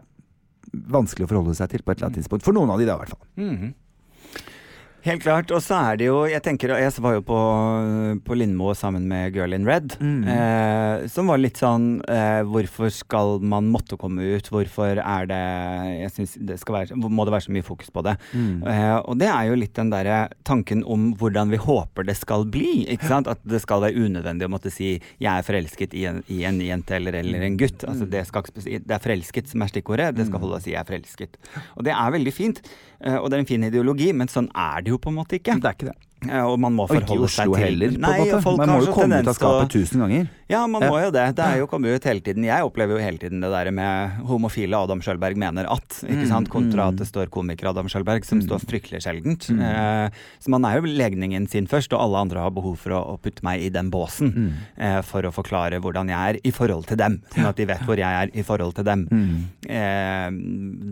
[0.74, 2.44] Vanskelig å forholde seg til på et eller annet tidspunkt.
[2.44, 3.28] For noen av de, da, i hvert fall.
[3.38, 3.74] Mhm.
[5.06, 5.52] Helt klart.
[5.56, 7.38] Og så er det jo Jeg tenker, jeg var jo på,
[8.26, 9.96] på Lindmo sammen med Girl in Red.
[10.02, 10.26] Mm.
[10.34, 14.50] Eh, som var litt sånn eh, Hvorfor skal man måtte komme ut?
[14.52, 15.42] Hvorfor er det
[16.02, 18.18] Jeg det skal være Må det være så mye fokus på det?
[18.36, 22.48] Eh, og det er jo litt den derre tanken om hvordan vi håper det skal
[22.52, 22.88] bli.
[22.94, 23.30] Ikke sant?
[23.32, 26.60] At det skal være unødvendig å måtte si 'jeg er forelsket i en, i en
[26.62, 27.86] jente eller, eller en gutt'.
[27.88, 30.16] Altså, det, skal det er forelsket som er stikkordet.
[30.18, 31.40] Det skal holde å si 'jeg er forelsket'.
[31.78, 32.62] Og det er veldig fint.
[33.04, 35.40] Eh, og det er en fin ideologi, men sånn er det jo på en måte
[35.40, 35.58] ikke.
[35.62, 35.98] Det er ikke det.
[36.26, 38.38] Eh, Og man må Og ikke Oslo seg til heller, på en måte.
[38.42, 40.30] folk Man må jo komme ut av skapet tusen ganger.
[40.50, 41.36] Ja, man må jo det.
[41.38, 42.44] Det er jo kommet ut hele tiden.
[42.48, 46.28] Jeg opplever jo hele tiden det der med homofile Adam Sjølberg mener at, ikke Mm,
[46.32, 46.90] sant, kontra mm.
[46.90, 48.48] at det står komiker Adam Sjølberg, som Mm.
[48.48, 49.46] står fryktelig sjeldent.
[49.52, 50.10] Eh,
[50.42, 53.44] så man er jo legningen sin først, og alle andre har behov for å, putte
[53.44, 57.22] meg i den båsen eh, for å forklare hvordan jeg er i forhold til dem,
[57.36, 59.06] sånn at de vet hvor jeg er i forhold til dem.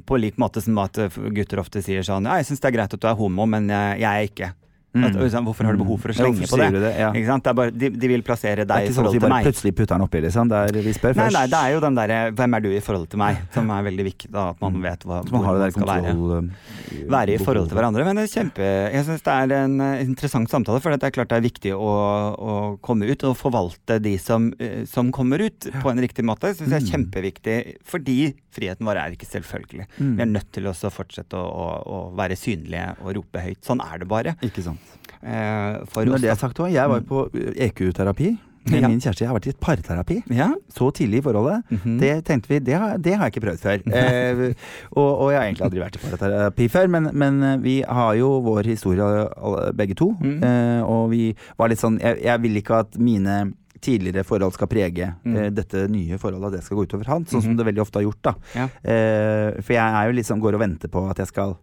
[0.05, 0.93] På lik måte som at
[1.33, 3.67] gutter ofte sier sånn Ja, jeg syns det er greit at du er homo, men
[3.69, 4.51] jeg er ikke.
[4.95, 5.27] At, Mm.
[5.29, 6.71] sånn, hvorfor har du behov for å slenge på det?
[6.79, 6.91] det?
[6.99, 7.11] Ja.
[7.11, 9.29] Det er bare, de, de vil plassere Det deg er i ikke sånn at bare
[9.35, 9.45] meg.
[9.45, 10.47] plutselig putter den oppi, liksom.
[10.49, 11.33] Det er, vi spør først.
[11.35, 13.83] nei, det er jo den derre 'hvem er du i forhold til meg', som er
[13.83, 14.31] veldig viktig.
[14.31, 14.81] da, At man Mm.
[14.83, 16.29] vet hva, man hvor man skal kontroll...
[16.29, 17.09] være.
[17.09, 18.05] Være i forhold til hverandre.
[18.05, 21.11] Men det er kjempe, jeg syns det er en eh, interessant samtale, for det er
[21.11, 21.91] klart det er viktig å,
[22.37, 26.53] å komme ut og forvalte de som, eh, som kommer ut, på en riktig måte.
[26.53, 26.91] Det syns jeg er Mm.
[26.93, 29.85] kjempeviktig, fordi friheten vår er ikke selvfølgelig.
[29.99, 30.15] Mm.
[30.15, 33.61] Vi er nødt til å fortsette å, å, å være synlige og rope høyt.
[33.65, 34.35] Sånn er det bare.
[34.41, 34.79] Ikke sant.
[35.23, 38.87] Eh, for Når oss, det er sagt òg, jeg var jo på EQ-terapi med Ja.
[38.89, 39.21] min kjæreste.
[39.21, 40.47] Jeg har vært i et parterapi Ja?
[40.73, 41.63] så tidlig i forholdet.
[41.69, 41.99] Mhm.
[41.99, 43.83] Det tenkte vi, det har, det har jeg ikke prøvd før.
[43.93, 44.53] Eh,
[44.95, 48.39] og, og jeg har egentlig aldri vært i parterapi før, men, men vi har jo
[48.41, 49.29] vår historie
[49.77, 50.15] begge to.
[50.19, 50.41] Mm.
[50.43, 53.53] Eh, og vi var litt sånn Jeg, jeg vil ikke at mine
[53.85, 55.35] tidligere forhold skal prege Mm.
[55.37, 57.57] eh, dette nye forholdet, at det skal gå utover han, sånn som Mhm.
[57.57, 58.21] det veldig ofte har gjort.
[58.23, 58.65] da Ja.
[58.83, 61.55] Eh, For jeg er jo sånn, går og venter på at jeg skal eh,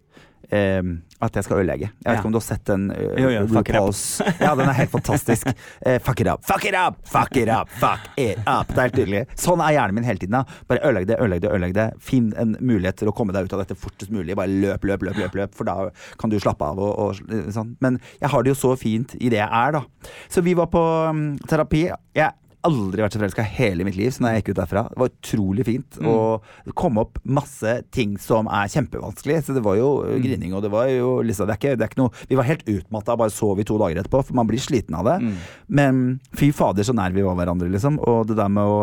[0.53, 1.86] at jeg skal ødelegge.
[1.88, 2.18] Jeg vet Ja.
[2.18, 4.40] ikke om du har sett den uh, Jo, jo, fuck it up.
[4.40, 5.47] Ja, den er helt fantastisk.
[5.86, 8.68] Uh, fuck it up, fuck it up, fuck it up, fuck it up.
[8.72, 9.22] Det er helt tydelig.
[9.38, 10.34] Sånn er hjernen min hele tiden.
[10.40, 10.45] da.
[10.68, 11.86] Bare ødelegg det, ødelegg det, ødelegg det.
[12.03, 14.36] Finn en mulighet til å komme deg ut av dette fortest mulig.
[14.36, 15.76] Bare løp, løp, løp, løp, løp for da
[16.18, 17.76] kan du slappe av og, og sånn.
[17.80, 19.84] Men jeg har det jo så fint i det jeg er, da.
[20.32, 21.86] Så vi var på um, terapi.
[22.18, 22.34] Jeg
[22.66, 24.84] aldri vært så forelska hele mitt liv som da jeg gikk ut derfra.
[24.92, 25.98] Det var utrolig fint.
[25.98, 26.08] Mm.
[26.12, 29.40] Og det kom opp masse ting som er kjempevanskelig.
[29.46, 30.16] Så det var jo mm.
[30.24, 32.48] grining, og det var jo liksom det er ikke, det er ikke noe Vi var
[32.48, 35.18] helt utmatta, bare sov i to dager etterpå, for man blir sliten av det.
[35.22, 35.36] Mm.
[35.80, 36.02] Men
[36.38, 37.98] fy fader, så nær vi var hverandre, liksom.
[38.02, 38.82] Og det der med å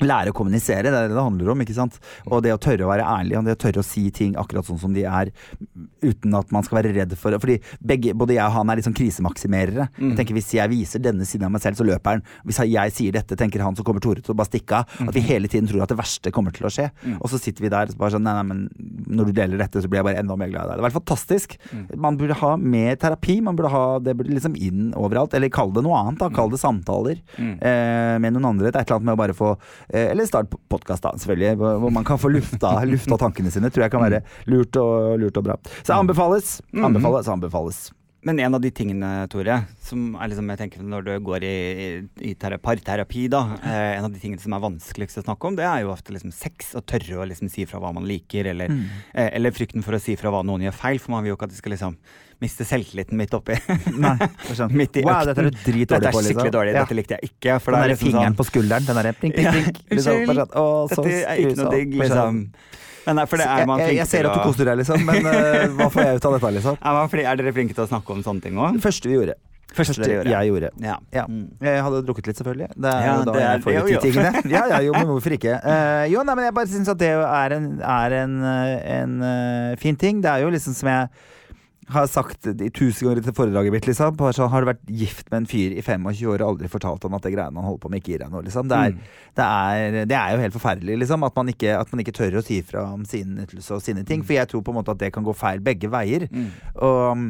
[0.00, 1.60] Lære å kommunisere, det er det det handler om.
[1.60, 1.98] ikke sant?
[2.26, 4.64] Og det å tørre å være ærlig, og det å tørre å si ting akkurat
[4.66, 5.30] sånn som de er,
[6.02, 7.40] uten at man skal være redd for det.
[7.42, 9.88] Fordi begge, både jeg og han er litt sånn krisemaksimerere.
[9.98, 10.08] Mm.
[10.12, 12.24] Jeg tenker Hvis jeg viser denne siden av meg selv, så løper han.
[12.48, 14.96] Hvis jeg sier dette, tenker han, så kommer Tore til å bare stikke av.
[15.06, 16.88] At vi hele tiden tror at det verste kommer til å skje.
[17.04, 17.18] Mm.
[17.20, 18.60] Og så sitter vi der og bare sånn Nei, nei, men
[19.18, 20.78] når du deler dette, så blir jeg bare enda mer glad i deg.
[20.80, 21.56] Det var fantastisk.
[21.72, 21.84] Mm.
[22.06, 23.40] Man burde ha mer terapi.
[23.42, 25.34] Man burde ha det burde liksom inn overalt.
[25.34, 26.30] Eller kall det noe annet, da.
[26.32, 27.54] Kall det samtaler Mm.
[27.62, 28.70] eh, med noen andre.
[28.70, 29.48] Det er et eller annet med å bare få
[29.88, 31.56] Eller start podkast, da, selvfølgelig.
[31.58, 33.70] Hvor, man kan få lufta, lufta tankene sine.
[33.72, 35.58] Tror jeg kan være lurt og, lurt og bra.
[35.82, 36.60] Så anbefales.
[36.72, 36.84] Mm.
[36.90, 37.82] Anbefales, anbefales.
[38.22, 41.54] Men en av de tingene, Tore, som er liksom, jeg tenker når du går i,
[41.82, 41.86] i,
[42.30, 45.64] i parterapi, da, eh, en av de tingene som er vanskeligst å snakke om, det
[45.66, 46.70] er jo ofte liksom sex.
[46.78, 48.84] Å tørre å liksom si fra hva man liker, eller, Mm.
[49.14, 51.00] eh, eller frykten for å si fra hva noen gjør feil.
[51.02, 51.96] For man vil jo ikke at de skal liksom
[52.42, 53.56] miste selvtilliten midt oppi.
[54.02, 54.16] Nei.
[54.82, 55.30] Midt i Wow, økten.
[55.30, 56.28] dette er du dritdårlig Dette er på, liksom.
[56.28, 56.74] skikkelig dårlig.
[56.74, 56.82] Ja.
[56.84, 57.56] Dette likte jeg ikke.
[57.62, 59.80] For Den er derre liksom fingeren sånn, på skulderen, den derre prink, prink, Ja, prink.
[59.92, 60.42] Liksom, unnskyld.
[60.42, 62.42] sånn, å, så Dette er ikke noe digg, liksom.
[63.02, 65.24] Men nei, det er man jeg, jeg, jeg ser at du koser deg, liksom, men
[65.26, 66.76] uh, hva får jeg ut av dette, liksom?
[66.78, 68.76] er, er dere flinke til å snakke om sånne ting òg?
[68.78, 69.34] Det første vi gjorde.
[69.72, 70.28] Første første gjorde.
[70.28, 70.68] jeg gjorde.
[70.84, 70.94] Ja.
[71.16, 71.22] Ja.
[71.26, 71.46] Mm.
[71.64, 72.66] Jeg hadde drukket litt, selvfølgelig.
[72.76, 74.42] Det er Ja, jo da det er- jeg får ut de tingene.
[74.52, 75.54] Ja, ja, jo, men hvorfor ikke?
[75.64, 79.14] Uh, jo, nei, men jeg bare syns at det er en, er en, eh, en
[79.24, 80.20] uh, fin ting.
[80.20, 81.08] Det er jo liksom som jeg
[81.92, 84.16] har sagt i tusen ganger til foredraget mitt, liksom.
[84.34, 87.14] Sånn, har du vært gift med en fyr i 25 år og aldri fortalt ham
[87.18, 88.68] at det greiene han holder på med, ikke gir deg noe, liksom?
[88.72, 88.98] Det er, Mm.
[89.40, 91.24] det er, det er jo helt forferdelig, liksom.
[91.28, 94.04] At man ikke, at man ikke tør å si fra om sin nytelse og sine
[94.08, 94.22] ting.
[94.24, 96.28] For jeg tror på en måte at det kan gå feil begge veier.
[96.32, 96.50] Mm.
[96.82, 97.24] Og,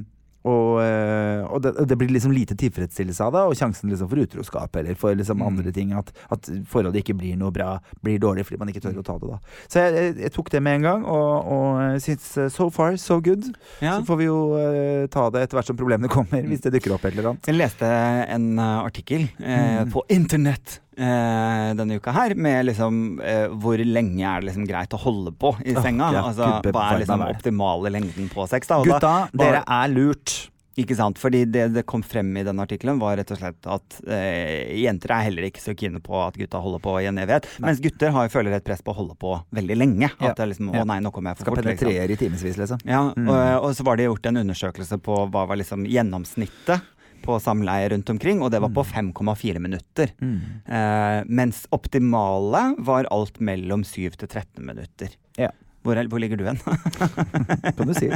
[0.44, 4.22] og, øh, og det, det blir liksom lite tilfredsstillelse av det, og sjansen liksom for
[4.24, 5.46] utroskap eller for liksom Mm.
[5.46, 5.92] andre ting.
[5.96, 9.18] At, at forholdet ikke blir noe bra, blir dårlig fordi man ikke tør å ta
[9.22, 9.28] det.
[9.30, 9.38] da
[9.68, 13.20] Så jeg, jeg, tok det med en gang, og, og syns uh, so far so
[13.20, 13.44] good.
[13.80, 13.96] Ja.
[14.00, 16.94] Så får vi jo uh, ta det etter hvert som problemene kommer, hvis det dukker
[16.98, 17.46] opp et eller annet.
[17.48, 17.86] Jeg leste
[18.34, 19.90] en artikkel eh, Mm.
[19.94, 24.94] på internett eh, denne uka her med liksom eh, hvor lenge er det liksom greit
[24.96, 25.82] å holde på i senga?
[25.82, 26.12] senga.
[26.12, 28.66] ja, altså, Gud hva er liksom optimale lengden på sex?
[28.70, 28.80] Da?
[28.82, 30.48] Og da- Gutta, var- dere er lurt.
[30.80, 33.96] Ikke sant, fordi det det kom frem i den artikkelen var rett og slett at
[34.08, 37.44] eh, jenter er heller ikke så kine på at gutta holder på i en evighet.
[37.60, 37.66] Nei.
[37.68, 40.08] Mens gutter har, føler et press på å holde på veldig lenge.
[40.16, 40.30] Ja.
[40.30, 41.66] At det liksom, å nei, nå kommer jeg for Skal fort.
[41.68, 42.80] Skal penetrere i timevis, liksom.
[42.88, 43.28] Ja, Mm.
[43.28, 46.80] og, og så var det gjort en undersøkelse på hva var liksom gjennomsnittet
[47.22, 50.12] på samleie rundt omkring, og det var på 5,4 minutter.
[50.22, 50.38] Mm.
[50.66, 55.14] Eh, mens optimale var alt mellom 7 til 13 minutter.
[55.40, 55.50] Ja.
[55.82, 56.58] Hvor, hvor ligger du hen?
[57.76, 58.08] kan du si.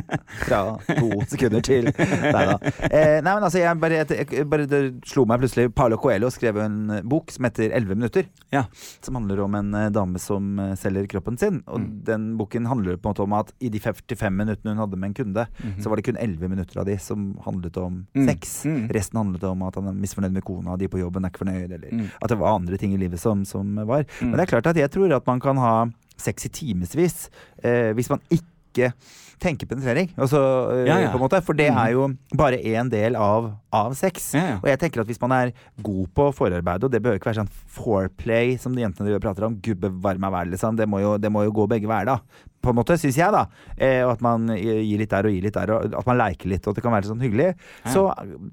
[0.46, 0.60] Fra
[0.98, 2.56] to sekunder til Nei da.
[2.86, 5.68] Eh, nei, men altså, jeg bare, jeg, bare Det slo meg plutselig.
[5.74, 6.76] Paulo Coelho skrev en
[7.10, 8.28] bok som heter 'Elleve minutter'.
[8.54, 8.64] Ja.
[9.02, 11.62] Som handler om en eh, dame som eh, selger kroppen sin.
[11.66, 12.04] Og Mm.
[12.04, 15.08] den boken handler på en måte om at i de 45 minuttene hun hadde med
[15.10, 15.80] en kunde, Mhm.
[15.82, 18.26] så var det kun 11 minutter av de som handlet om Mm.
[18.28, 18.64] sex.
[18.64, 18.88] Mm.
[18.92, 21.72] Resten handlet om at han er misfornøyd med kona, de på jobben er ikke fornøyd,
[21.72, 22.10] eller Mm.
[22.22, 24.04] at det var andre ting i livet som, som var.
[24.20, 24.30] Mm.
[24.30, 25.86] Men det er klart at jeg tror at man kan ha
[26.20, 27.28] sex i timevis
[27.62, 28.92] eh, hvis man ikke
[29.40, 30.10] tenker penetrering.
[30.16, 30.38] Altså,
[30.72, 31.10] eh, Ja, ja.
[31.12, 32.06] På en måte, for det er jo
[32.36, 34.30] bare én del av, av sex.
[34.36, 34.58] Ja.
[34.62, 35.52] Og jeg tenker at hvis man er
[35.84, 39.58] god på forarbeid, og det behøver ikke være sånn foreplay som de jentene prater om,
[39.60, 40.76] gubbe varm meg vel, liksom.
[40.80, 42.18] Det må, jo, det må jo gå begge veier, da
[42.66, 43.46] på en måte, syns jeg, da.
[43.76, 46.52] Eh, og at man gir litt der og gir litt der, og at man leker
[46.52, 47.52] litt, og at det kan være sånn hyggelig.
[47.86, 47.94] Ja.
[47.94, 48.06] Så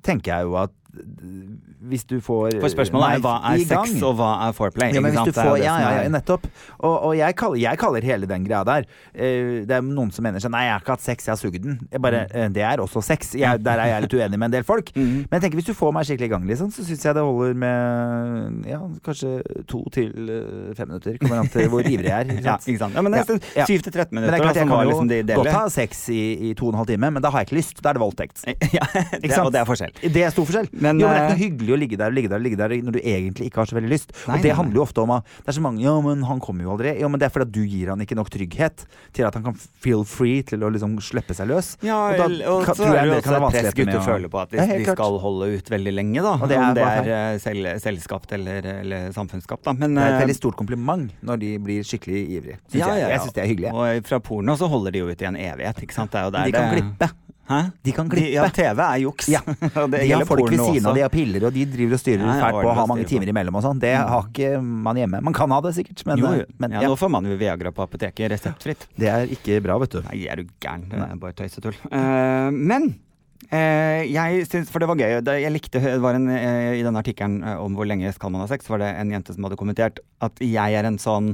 [0.05, 0.79] tenker jeg jo at
[1.83, 4.93] hvis du får For spørsmålet er hva er sex, og hva er foreplay?
[4.93, 6.45] Ja, men hvis du får, ja, ja, ja, nettopp.
[6.77, 10.25] Og, og jeg, kaller, jeg, kaller, hele den greia der eh, Det er noen som
[10.25, 11.79] mener sånn Nei, jeg har ikke hatt sex, jeg har sugd den.
[11.97, 12.35] Bare, mm.
[12.37, 13.33] Eh, det er også sex.
[13.39, 14.91] Jeg, der er jeg litt uenig med en del folk.
[15.03, 15.25] Mm.
[15.27, 17.23] Men jeg tenker hvis du får meg skikkelig i gang, liksom, så syns jeg det
[17.25, 19.31] holder med ja, kanskje
[19.67, 21.17] to til eh, fem minutter.
[21.19, 22.29] Kommer an til hvor ivrig jeg er.
[22.29, 22.67] Ikke sant?
[22.67, 22.95] Ja, ikke sant?
[22.95, 24.23] Ja, men det er, Syv 13 minutter.
[24.23, 26.89] Men det er klart, jeg kan jo liksom godt ha sex i, i en halv
[26.89, 27.81] time, men da har jeg ikke lyst.
[27.81, 28.43] Da er det voldtekt.
[28.73, 29.91] Ja, det, og det er forskjell.
[30.13, 30.69] Det er stor forskjell.
[30.73, 32.45] Men, jo, men det er ikke noe hyggelig å ligge der og ligge der, og
[32.47, 34.13] ligge der når du egentlig ikke har så veldig lyst.
[34.25, 36.41] Nei, og det handler jo ofte om at det er så mange Ja, men han
[36.43, 36.95] kommer jo aldri.
[37.01, 39.45] Ja, men det er fordi at du gir han ikke nok trygghet til at han
[39.45, 41.73] kan feel free til å liksom slippe seg løs.
[41.85, 43.97] Ja, og da og kan, tror jeg det kan være vanskelig.
[43.99, 44.03] Å...
[44.07, 46.33] føle på at hvis ja, de skal holde ut veldig lenge, da.
[46.39, 49.75] Og det er, om det er eh, selv, selvskapt eller, eller samfunnsskapt, da.
[49.77, 52.59] Men, det er et eh, veldig stort kompliment når de blir skikkelig ivrige.
[52.73, 53.11] Ja, ja, ja.
[53.13, 53.73] Jeg syns det er hyggelig.
[53.73, 56.13] Og fra porno så holder de jo ut i en evighet, ikke sant.
[56.13, 57.09] De kan det glippe.
[57.43, 57.59] Hæ?
[57.81, 59.27] De kan De, ja, TV er juks.
[59.27, 59.41] Ja.
[59.91, 62.35] De har folk ved siden av, de har piller, og de driver og styrer Ja,
[62.39, 63.81] fælt på å ha mange timer imellom og sånn.
[63.83, 65.19] Det har ikke man hjemme.
[65.27, 66.45] Man kan ha det sikkert, men, jo, jo.
[66.63, 68.87] men ja, ja, Nå får man jo Viagra på apoteket reseptfritt.
[68.95, 69.99] det er ikke bra, vet du.
[70.07, 70.87] Nei, er du gæren?
[70.87, 71.75] Det er bare tøysetull.
[71.91, 73.01] Uh, men eh,
[73.53, 75.19] jeg syns For det var gøy.
[75.41, 78.43] Jeg likte Det var en eh, I denne artikkelen eh, om hvor lenge skal man
[78.43, 81.33] ha sex, var det en jente som hadde kommentert at jeg er en sånn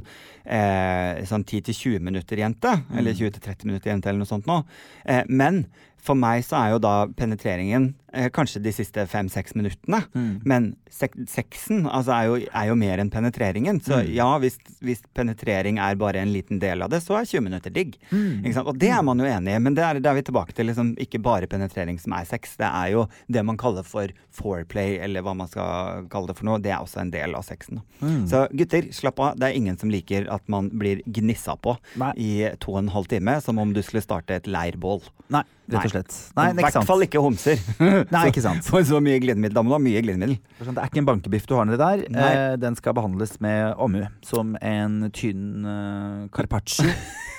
[0.49, 2.74] eh, sånn 10-20 minutter-jente.
[2.97, 4.63] Eller 20-30 minutter-jente, eller noe sånt nå.
[5.05, 5.67] Eh, men
[5.99, 10.01] for meg så er jo da penetreringen eh, kanskje de siste fem-seks minuttene.
[10.47, 13.82] Men sek sexen altså er, jo, er jo mer enn penetreringen.
[13.86, 17.45] Så ja, hvis, hvis penetrering er bare en liten del av det, så er 20
[17.45, 17.97] minutter digg.
[18.10, 18.66] Sant?
[18.68, 20.70] Og det er man jo enig i, men det er, det er vi tilbake til
[20.72, 22.55] liksom, ikke bare penetrering som er sex.
[22.60, 26.49] Det er jo det man kaller for foreplay, eller hva man skal kalle det for
[26.49, 26.62] noe.
[26.64, 27.82] Det er også en del av sexen.
[27.82, 28.16] da.
[28.30, 29.38] Så gutter, slapp av.
[29.39, 32.12] Det er ingen som liker at man blir gnissa på Nei.
[32.18, 32.32] i
[32.62, 35.01] to og en halv time, som om du skulle starte et leirbål.
[35.34, 36.16] Nei, rett og slett.
[36.38, 37.60] Nei, I er hvert fall ikke homser.
[38.16, 38.66] Nei, ikke sant.
[38.68, 39.56] For så mye glidemiddel.
[39.58, 40.38] Da må du ha mye glidemiddel.
[40.39, 42.06] Det er sånn, det er ikke en bankebiff du har nedi der.
[42.16, 42.30] Nei.
[42.30, 46.88] Eh, den skal behandles med omhu, som en tynn uh, carpaccio.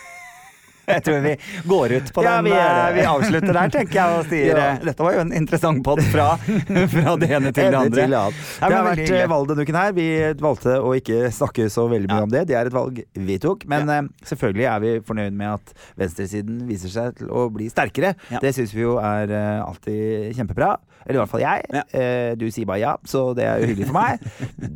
[0.97, 1.35] Jeg tror vi
[1.71, 2.49] går ut på Ja, den.
[2.51, 4.67] vi eh, vi avslutter der, tenker jeg, og sier Ja.
[4.75, 6.29] eh, Dette var jo en interessant pod fra,
[6.95, 8.05] fra det ene til det andre.
[8.05, 8.21] til det.
[8.21, 9.95] Ja, Det har vært eh, valg denne uken her.
[9.97, 10.09] Vi
[10.43, 12.45] valgte å ikke snakke så veldig mye om det.
[12.51, 13.67] Det er et valg vi tok.
[13.71, 18.15] Men eh, selvfølgelig er vi fornøyd med at venstresiden viser seg til å bli sterkere.
[18.43, 19.33] Det syns vi jo er
[19.65, 20.75] alltid kjempebra.
[21.07, 21.85] Eller i hvert fall jeg.
[21.97, 24.27] Eh, du sier bare ja, så det er jo hyggelig for meg.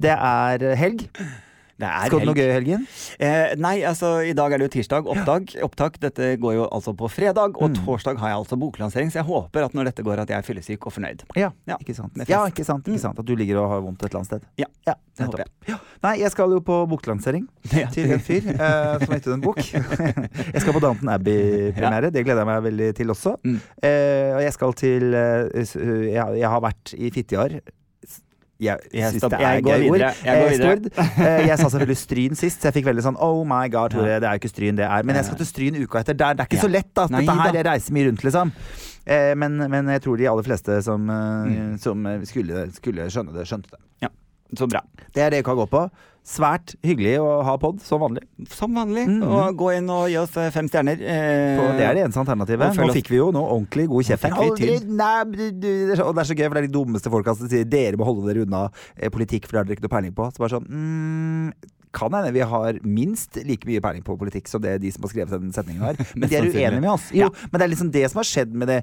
[0.07, 1.05] Det er helg.
[1.79, 2.87] Skal du noe gøy i helgen?
[3.19, 5.09] Eh, nei, altså i dag er det jo tirsdag.
[5.11, 5.55] Opptak.
[5.67, 5.99] Opptak.
[6.01, 7.81] Dette går jo altså på fredag, og Mm.
[7.85, 10.43] torsdag har jeg altså boklansering, så jeg håper at når dette går, at jeg er
[10.47, 11.25] fyllesyk og fornøyd.
[11.37, 12.13] Ja, Ja, ikke sant.
[12.29, 13.01] Ja, ikke sant, ikke Mm.
[13.01, 13.19] sant.
[13.19, 14.43] At du ligger og har vondt et eller annet sted.
[14.59, 15.79] Ja, Ja, det håper jeg.
[16.03, 17.87] Nei, jeg skal jo på boklansering Ja.
[17.89, 19.57] til en fyr eh, som har gitt ut en bok.
[20.55, 22.11] jeg skal på Downton Abbey-premiere.
[22.13, 23.37] Det gleder jeg meg veldig til også.
[23.45, 23.61] Mm.
[23.83, 27.61] Eh, og jeg skal til eh, jeg, jeg har vært i Fitjar.
[28.61, 30.13] Jeg, Jeg er jeg går videre.
[30.25, 31.07] Jeg går Eh, videre.
[31.19, 34.21] Eh, jeg sa selvfølgelig Stryn sist, så jeg fikk veldig sånn Oh my god, Tore,
[34.23, 35.03] det er jo ikke Stryn det er.
[35.03, 36.15] Men jeg skal til Stryn uka etter.
[36.15, 36.67] Det er, det er ikke Ja.
[36.69, 37.07] så lett, da.
[37.11, 38.53] Dette her, jeg reiser mye rundt, liksom.
[39.07, 41.79] Eh, men, men jeg tror de aller fleste som, Mm.
[41.83, 43.81] som skulle, skulle skjønne det, skjønte det.
[44.55, 44.81] Så bra.
[45.13, 45.91] Det er det uka går på.
[46.25, 48.23] Svært hyggelig å ha pod, som vanlig.
[48.49, 49.03] Som vanlig.
[49.11, 49.25] Mm.
[49.29, 50.97] Og gå inn og gi oss eh, fem stjerner.
[50.97, 52.79] Eh, det er det eneste alternativet.
[52.81, 54.25] Nå fikk vi jo noe ordentlig god kjeft.
[54.33, 54.71] Og det
[56.25, 58.47] er så gøy, for det er de dummeste folka som sier dere må holde dere
[58.49, 58.63] unna
[58.97, 60.31] eh, politikk, for det har dere ikke noe peiling på.
[60.33, 61.49] Så bare sånn mm,
[61.95, 65.13] Kan hende vi har minst like mye peiling på politikk som det de som har
[65.13, 66.01] skrevet den setningen har.
[66.19, 67.11] Men de er uenige med oss.
[67.15, 68.81] Jo, men det er liksom det som har skjedd med det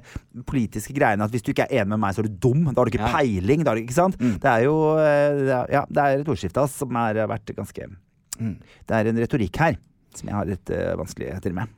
[0.48, 1.26] politiske greiene.
[1.26, 2.64] At hvis du ikke er enig med meg, så er du dum.
[2.70, 3.12] Da har du ikke Ja.
[3.18, 3.64] peiling.
[3.64, 4.16] Da har du, ikke sant?
[4.20, 4.38] Mm.
[4.42, 5.42] Det er jo eh,
[5.72, 7.92] Ja, det er et ordskifte som har vært ganske
[8.40, 8.56] Mm.
[8.88, 9.74] Det er en retorikk her
[10.16, 11.68] som jeg har litt uh, vanskeligheter med.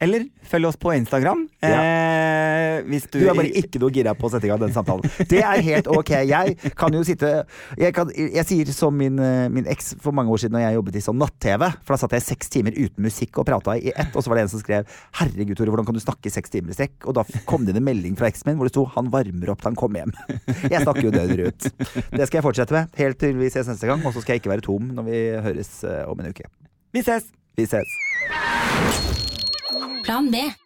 [0.00, 1.48] Eller følg oss på Instagram.
[1.64, 1.78] Ja.
[1.82, 5.02] Eh, du Du er bare ikke noe gira på å sette i gang den samtalen.
[5.30, 6.12] Det er helt ok.
[6.28, 7.30] Jeg kan jo sitte
[7.78, 10.78] Jeg, kan, jeg sier som min, eh, min eks for mange år siden da jeg
[10.78, 11.66] jobbet i sånn natt-TV.
[11.82, 14.38] For da satt jeg seks timer uten musikk og prata i ett, og så var
[14.38, 17.08] det en som skrev 'Herregud, Tore, hvordan kan du snakke i seks timer i strekk?'
[17.10, 19.50] Og da kom det inn en melding fra eksen min hvor det sto 'Han varmer
[19.50, 20.14] opp til han kommer hjem'.
[20.72, 21.60] Jeg snakker jo døgnet ut.
[22.14, 24.42] Det skal jeg fortsette med helt til vi ses neste gang, og så skal jeg
[24.42, 26.46] ikke være tom når vi høres eh, om en uke.
[26.94, 27.32] Vi ses!
[27.58, 29.07] Vi ses.
[30.02, 30.58] Plan B.